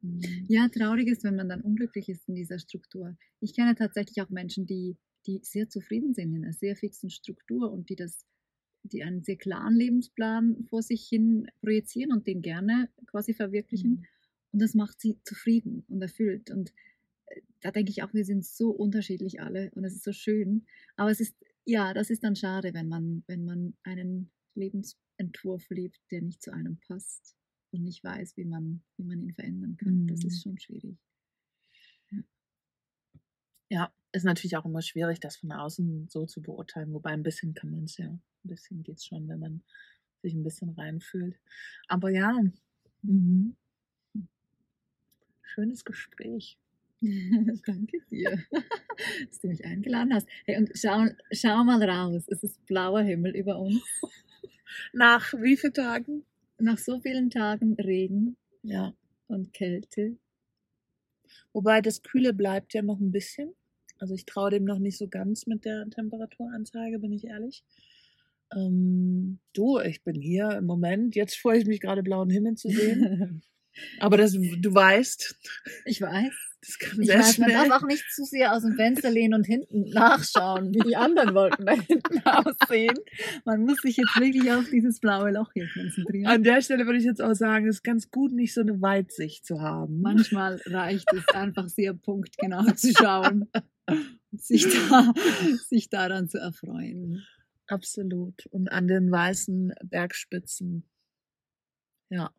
[0.00, 0.46] hm.
[0.48, 3.16] Ja, traurig ist, wenn man dann unglücklich ist in dieser Struktur.
[3.40, 4.96] Ich kenne tatsächlich auch Menschen, die,
[5.26, 8.24] die sehr zufrieden sind in einer sehr fixen Struktur und die das
[8.84, 13.90] die einen sehr klaren Lebensplan vor sich hin projizieren und den gerne quasi verwirklichen.
[13.90, 14.06] Mhm.
[14.52, 16.50] Und das macht sie zufrieden und erfüllt.
[16.50, 16.72] Und
[17.26, 20.66] äh, da denke ich auch, wir sind so unterschiedlich alle und es ist so schön.
[20.96, 26.00] Aber es ist, ja, das ist dann schade, wenn man, wenn man einen Lebensentwurf lebt,
[26.10, 27.36] der nicht zu einem passt
[27.70, 30.02] und nicht weiß, wie man, wie man ihn verändern kann.
[30.02, 30.06] Mhm.
[30.08, 30.50] Das ist mhm.
[30.50, 30.98] schon schwierig.
[33.72, 33.90] Ja.
[34.12, 37.70] ist natürlich auch immer schwierig, das von außen so zu beurteilen, wobei ein bisschen kann
[37.70, 38.06] man es ja.
[38.06, 39.62] Ein bisschen geht es schon, wenn man
[40.20, 41.38] sich ein bisschen reinfühlt.
[41.88, 42.38] Aber ja,
[43.00, 43.56] mhm.
[45.40, 46.58] schönes Gespräch.
[47.00, 48.44] Danke dir,
[49.26, 50.28] dass du mich eingeladen hast.
[50.44, 53.82] Hey, und schau, schau mal raus, es ist blauer Himmel über uns.
[54.92, 56.26] Nach wie vielen Tagen?
[56.58, 58.94] Nach so vielen Tagen Regen ja.
[59.28, 60.18] und Kälte.
[61.54, 63.54] Wobei das Kühle bleibt ja noch ein bisschen.
[64.02, 67.62] Also ich traue dem noch nicht so ganz mit der Temperaturanzeige, bin ich ehrlich.
[68.52, 71.14] Ähm, du, ich bin hier im Moment.
[71.14, 73.42] Jetzt freue ich mich gerade, blauen Himmel zu sehen.
[74.00, 75.36] Aber das, du weißt.
[75.84, 76.32] Ich weiß.
[76.64, 77.52] Das kann ich sehr weiß, schnell.
[77.52, 80.94] man darf auch nicht zu sehr aus dem Fenster lehnen und hinten nachschauen, wie die
[80.94, 82.94] anderen Wolken da hinten aussehen.
[83.44, 86.26] Man muss sich jetzt wirklich auf dieses blaue Loch hier konzentrieren.
[86.26, 88.80] An der Stelle würde ich jetzt auch sagen, es ist ganz gut, nicht so eine
[88.80, 90.00] Weitsicht zu haben.
[90.02, 93.48] Manchmal reicht es einfach sehr punktgenau zu schauen,
[94.30, 95.12] sich, da,
[95.68, 97.26] sich daran zu erfreuen.
[97.66, 98.46] Absolut.
[98.46, 100.84] Und an den weißen Bergspitzen.
[102.08, 102.30] Ja.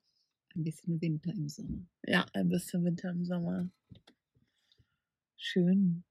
[0.55, 1.85] Ein bisschen Winter im Sommer.
[2.05, 3.69] Ja, ein bisschen Winter im Sommer.
[5.37, 6.03] Schön.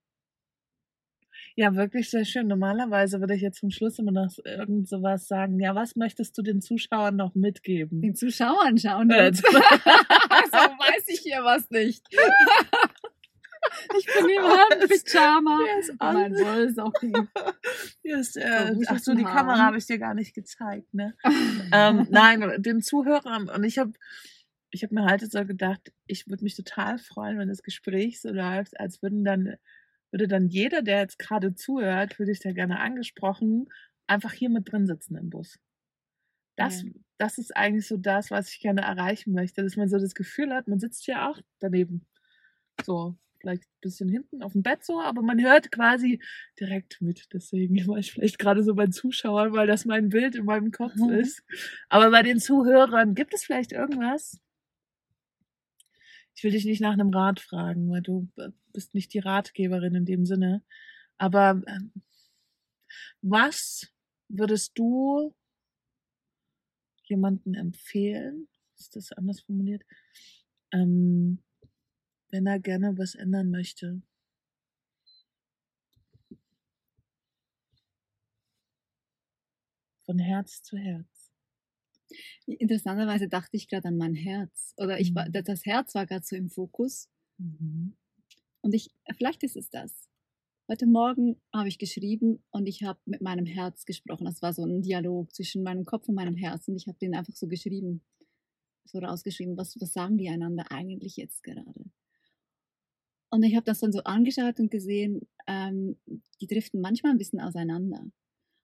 [1.54, 2.46] Ja, wirklich sehr schön.
[2.48, 5.60] Normalerweise würde ich jetzt zum Schluss immer noch irgend sowas sagen.
[5.60, 8.00] Ja, was möchtest du den Zuschauern noch mitgeben?
[8.00, 9.10] Den Zuschauern schauen.
[9.10, 12.04] Äh, so weiß ich hier was nicht.
[13.96, 15.58] Ich bin im Pyjama.
[16.00, 17.12] Oh mein Soll ist auch die.
[18.02, 21.14] Ist, äh, ach so, die Kamera habe ich dir gar nicht gezeigt, ne?
[21.72, 23.92] ähm, nein, den Zuhörern und ich habe
[24.72, 28.30] ich habe mir halt so gedacht, ich würde mich total freuen, wenn das Gespräch so
[28.30, 29.56] läuft, als würden dann
[30.12, 33.68] würde dann jeder, der jetzt gerade zuhört, würde ich da gerne angesprochen,
[34.06, 35.58] einfach hier mit drin sitzen im Bus.
[36.56, 36.90] Das, ja.
[37.16, 40.52] das ist eigentlich so das, was ich gerne erreichen möchte, dass man so das Gefühl
[40.52, 42.06] hat, man sitzt hier auch daneben.
[42.84, 46.20] So, vielleicht ein bisschen hinten auf dem Bett so, aber man hört quasi
[46.60, 47.28] direkt mit.
[47.32, 50.94] Deswegen war ich vielleicht gerade so bei Zuschauern, weil das mein Bild in meinem Kopf
[50.96, 51.10] mhm.
[51.20, 51.42] ist.
[51.88, 54.38] Aber bei den Zuhörern, gibt es vielleicht irgendwas?
[56.34, 58.28] Ich will dich nicht nach einem Rat fragen, weil du
[58.72, 60.62] bist nicht die Ratgeberin in dem Sinne.
[61.18, 61.92] Aber ähm,
[63.20, 63.92] was
[64.28, 65.34] würdest du
[67.04, 68.48] jemanden empfehlen?
[68.78, 69.84] Ist das anders formuliert?
[70.72, 71.42] Ähm,
[72.30, 74.02] wenn er gerne was ändern möchte.
[80.04, 81.11] Von Herz zu Herz.
[82.46, 84.74] Interessanterweise dachte ich gerade an mein Herz.
[84.76, 85.32] Oder ich war, mhm.
[85.44, 87.08] das Herz war gerade so im Fokus.
[87.38, 87.96] Mhm.
[88.62, 90.08] Und ich, vielleicht ist es das.
[90.68, 94.24] Heute Morgen habe ich geschrieben und ich habe mit meinem Herz gesprochen.
[94.24, 96.68] Das war so ein Dialog zwischen meinem Kopf und meinem Herz.
[96.68, 98.02] Und ich habe den einfach so geschrieben,
[98.84, 101.90] so rausgeschrieben, was, was sagen die einander eigentlich jetzt gerade?
[103.30, 105.98] Und ich habe das dann so angeschaut und gesehen, ähm,
[106.40, 108.04] die driften manchmal ein bisschen auseinander.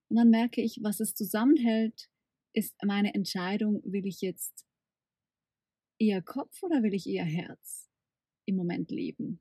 [0.08, 2.10] Und dann merke ich, was es zusammenhält,
[2.58, 4.66] ist meine Entscheidung, will ich jetzt
[6.00, 7.88] eher Kopf oder will ich eher Herz
[8.46, 9.40] im Moment leben?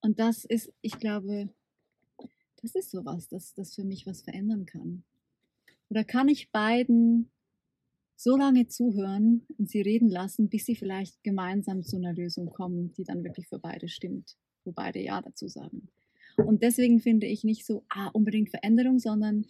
[0.00, 1.50] Und das ist, ich glaube,
[2.62, 5.04] das ist sowas, dass das für mich was verändern kann.
[5.90, 7.30] Oder kann ich beiden
[8.16, 12.94] so lange zuhören und sie reden lassen, bis sie vielleicht gemeinsam zu einer Lösung kommen,
[12.94, 15.90] die dann wirklich für beide stimmt, wo beide Ja dazu sagen.
[16.38, 19.44] Und deswegen finde ich nicht so ah, unbedingt Veränderung, sondern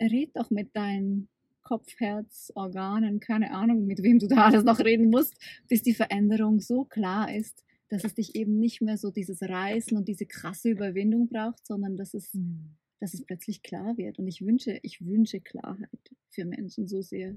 [0.00, 1.28] red doch mit deinen
[1.62, 5.34] Kopf, Herz, Organen, keine Ahnung, mit wem du da alles noch reden musst,
[5.68, 9.96] bis die Veränderung so klar ist, dass es dich eben nicht mehr so dieses Reißen
[9.96, 12.76] und diese krasse Überwindung braucht, sondern dass es, mhm.
[13.00, 14.18] dass es plötzlich klar wird.
[14.18, 15.88] Und ich wünsche, ich wünsche Klarheit
[16.30, 17.36] für Menschen so sehr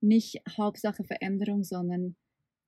[0.00, 2.16] nicht Hauptsache Veränderung, sondern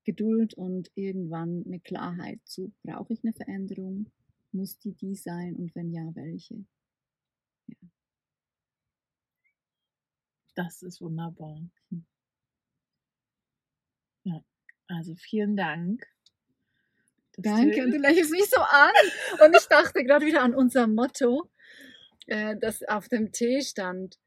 [0.04, 4.06] Geduld und irgendwann eine Klarheit zu, brauche ich eine Veränderung?
[4.52, 6.64] Muss die die sein und wenn ja, welche?
[10.59, 11.56] Das ist wunderbar.
[14.24, 14.42] Ja,
[14.88, 16.04] also vielen Dank.
[17.36, 18.90] Danke, und du lächelst mich so an.
[19.44, 21.48] Und ich dachte gerade wieder an unser Motto,
[22.26, 24.18] äh, das auf dem Tee stand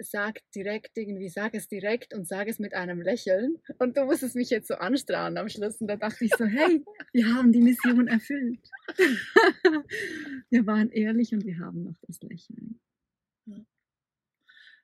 [0.00, 3.58] sag direkt irgendwie, sag es direkt und sag es mit einem Lächeln.
[3.78, 5.80] Und du musstest mich jetzt so anstrahlen am Schluss.
[5.80, 8.68] Und da dachte ich so, hey, wir haben die Mission erfüllt.
[10.50, 12.80] wir waren ehrlich und wir haben noch das Lächeln.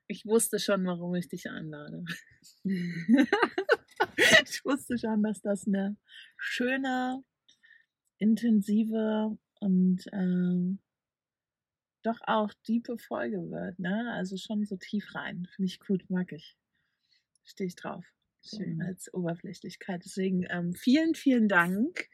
[0.06, 2.04] Ich wusste schon, warum ich dich einlade.
[2.64, 5.96] ich wusste schon, dass das eine
[6.36, 7.24] schöne,
[8.18, 10.80] intensive und ähm,
[12.02, 14.12] doch auch tiefe Folge wird, ne?
[14.12, 15.48] Also schon so tief rein.
[15.54, 16.56] Finde ich gut, mag ich.
[17.44, 18.04] Stehe ich drauf.
[18.42, 18.82] Schön.
[18.82, 20.04] Als Oberflächlichkeit.
[20.04, 22.10] Deswegen ähm, vielen, vielen Dank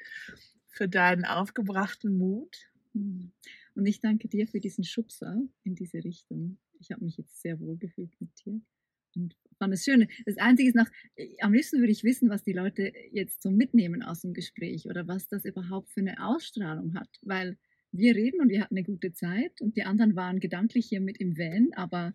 [0.69, 2.57] für deinen aufgebrachten Mut.
[2.95, 3.33] Hm.
[3.75, 6.59] Und ich danke dir für diesen Schubser in diese Richtung.
[6.81, 8.61] Ich habe mich jetzt sehr wohl gefühlt mit dir
[9.17, 10.09] und fand es schön.
[10.25, 13.51] Das Einzige ist noch, äh, am liebsten würde ich wissen, was die Leute jetzt so
[13.51, 17.59] mitnehmen aus dem Gespräch oder was das überhaupt für eine Ausstrahlung hat, weil
[17.93, 21.19] wir reden und wir hatten eine gute Zeit und die anderen waren gedanklich hier mit
[21.19, 22.15] im Van, aber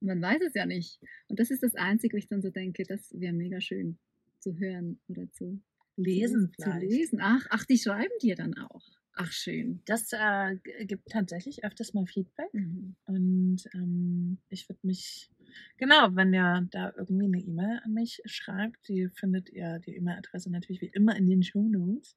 [0.00, 1.00] man weiß es ja nicht.
[1.28, 3.98] Und das ist das Einzige, wo ich dann so denke, das wäre mega schön
[4.38, 5.62] zu hören oder zu
[5.96, 6.52] lesen.
[6.58, 7.18] Zu, zu lesen.
[7.22, 8.84] Ach, ach, die schreiben dir dann auch.
[9.16, 9.80] Ach, schön.
[9.86, 12.52] Das äh, gibt tatsächlich öfters mal Feedback.
[12.52, 12.96] Mhm.
[13.06, 15.30] Und ähm, ich würde mich
[15.76, 20.50] Genau, wenn ihr da irgendwie eine E-Mail an mich schreibt, die findet ihr die E-Mail-Adresse
[20.50, 22.14] natürlich wie immer in den Show Notes.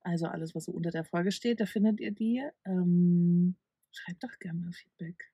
[0.00, 2.42] Also alles, was so unter der Folge steht, da findet ihr die.
[2.64, 3.56] Ähm,
[3.92, 5.32] schreibt doch gerne mal Feedback.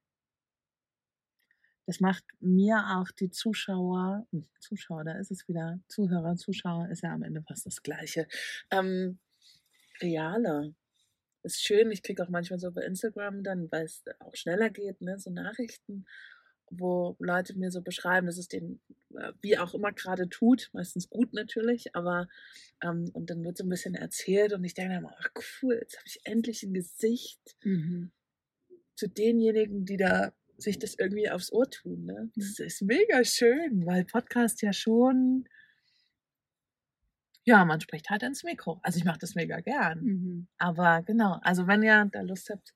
[1.87, 7.03] Das macht mir auch die Zuschauer, hm, Zuschauer, da ist es wieder, Zuhörer, Zuschauer ist
[7.03, 8.27] ja am Ende fast das Gleiche.
[8.71, 9.19] Ähm,
[10.01, 10.73] realer.
[11.45, 15.01] Ist schön, ich kriege auch manchmal so bei Instagram dann, weil es auch schneller geht,
[15.01, 16.07] ne, so Nachrichten
[16.71, 18.81] wo Leute mir so beschreiben, dass es denen
[19.15, 22.29] äh, wie auch immer gerade tut, meistens gut natürlich, aber
[22.83, 25.31] ähm, und dann wird so ein bisschen erzählt und ich denke immer, ach
[25.63, 28.13] cool, jetzt habe ich endlich ein Gesicht mhm.
[28.97, 32.05] zu denjenigen, die da sich das irgendwie aufs Ohr tun.
[32.05, 32.31] Ne?
[32.37, 35.49] Das ist mega schön, weil Podcast ja schon,
[37.45, 38.81] ja, man spricht halt ins Mikro.
[38.83, 40.01] Also ich mache das mega gern.
[40.03, 40.49] Mhm.
[40.59, 42.75] Aber genau, also wenn ihr da Lust habt,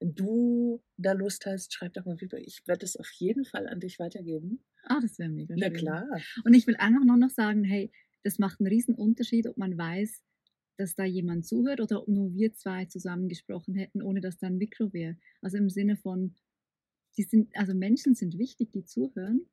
[0.00, 2.44] wenn du da Lust hast, schreib doch mal Feedback.
[2.46, 4.64] Ich werde es auf jeden Fall an dich weitergeben.
[4.84, 5.60] Ah, das wäre mega schön.
[5.60, 6.04] Na klar.
[6.44, 7.90] Und ich will einfach nur noch sagen, hey,
[8.22, 10.22] das macht einen riesen Unterschied, ob man weiß,
[10.76, 14.46] dass da jemand zuhört oder ob nur wir zwei zusammen gesprochen hätten, ohne dass da
[14.48, 15.16] ein Mikro wäre.
[15.40, 16.34] Also im Sinne von,
[17.16, 19.46] die sind, also Menschen sind wichtig, die zuhören.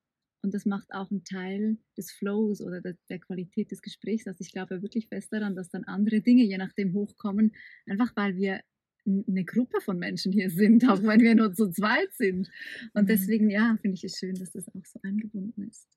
[0.44, 4.28] Und das macht auch einen Teil des Flows oder der, der Qualität des Gesprächs.
[4.28, 8.36] Also ich glaube wirklich fest daran, dass dann andere Dinge je nachdem hochkommen, einfach weil
[8.36, 8.62] wir
[9.06, 12.50] eine Gruppe von Menschen hier sind, auch wenn wir nur zu zweit sind.
[12.94, 13.08] Und mhm.
[13.08, 15.88] deswegen, ja, finde ich es schön, dass das auch so eingebunden ist.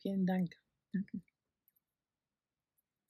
[0.00, 0.54] Vielen Dank.
[0.92, 1.22] Danke.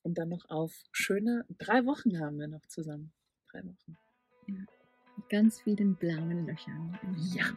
[0.05, 3.13] Und dann noch auf schöne drei Wochen haben wir noch zusammen.
[3.51, 3.97] Drei Wochen.
[4.49, 4.65] Ja.
[5.17, 6.99] Mit ganz vielen blauen Löchern.
[7.35, 7.57] Ja.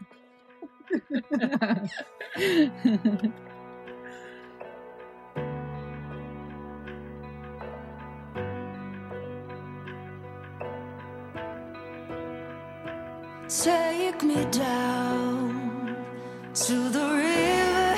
[13.48, 15.96] Take me down
[16.54, 17.98] to the river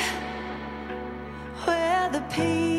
[1.66, 2.76] where the peace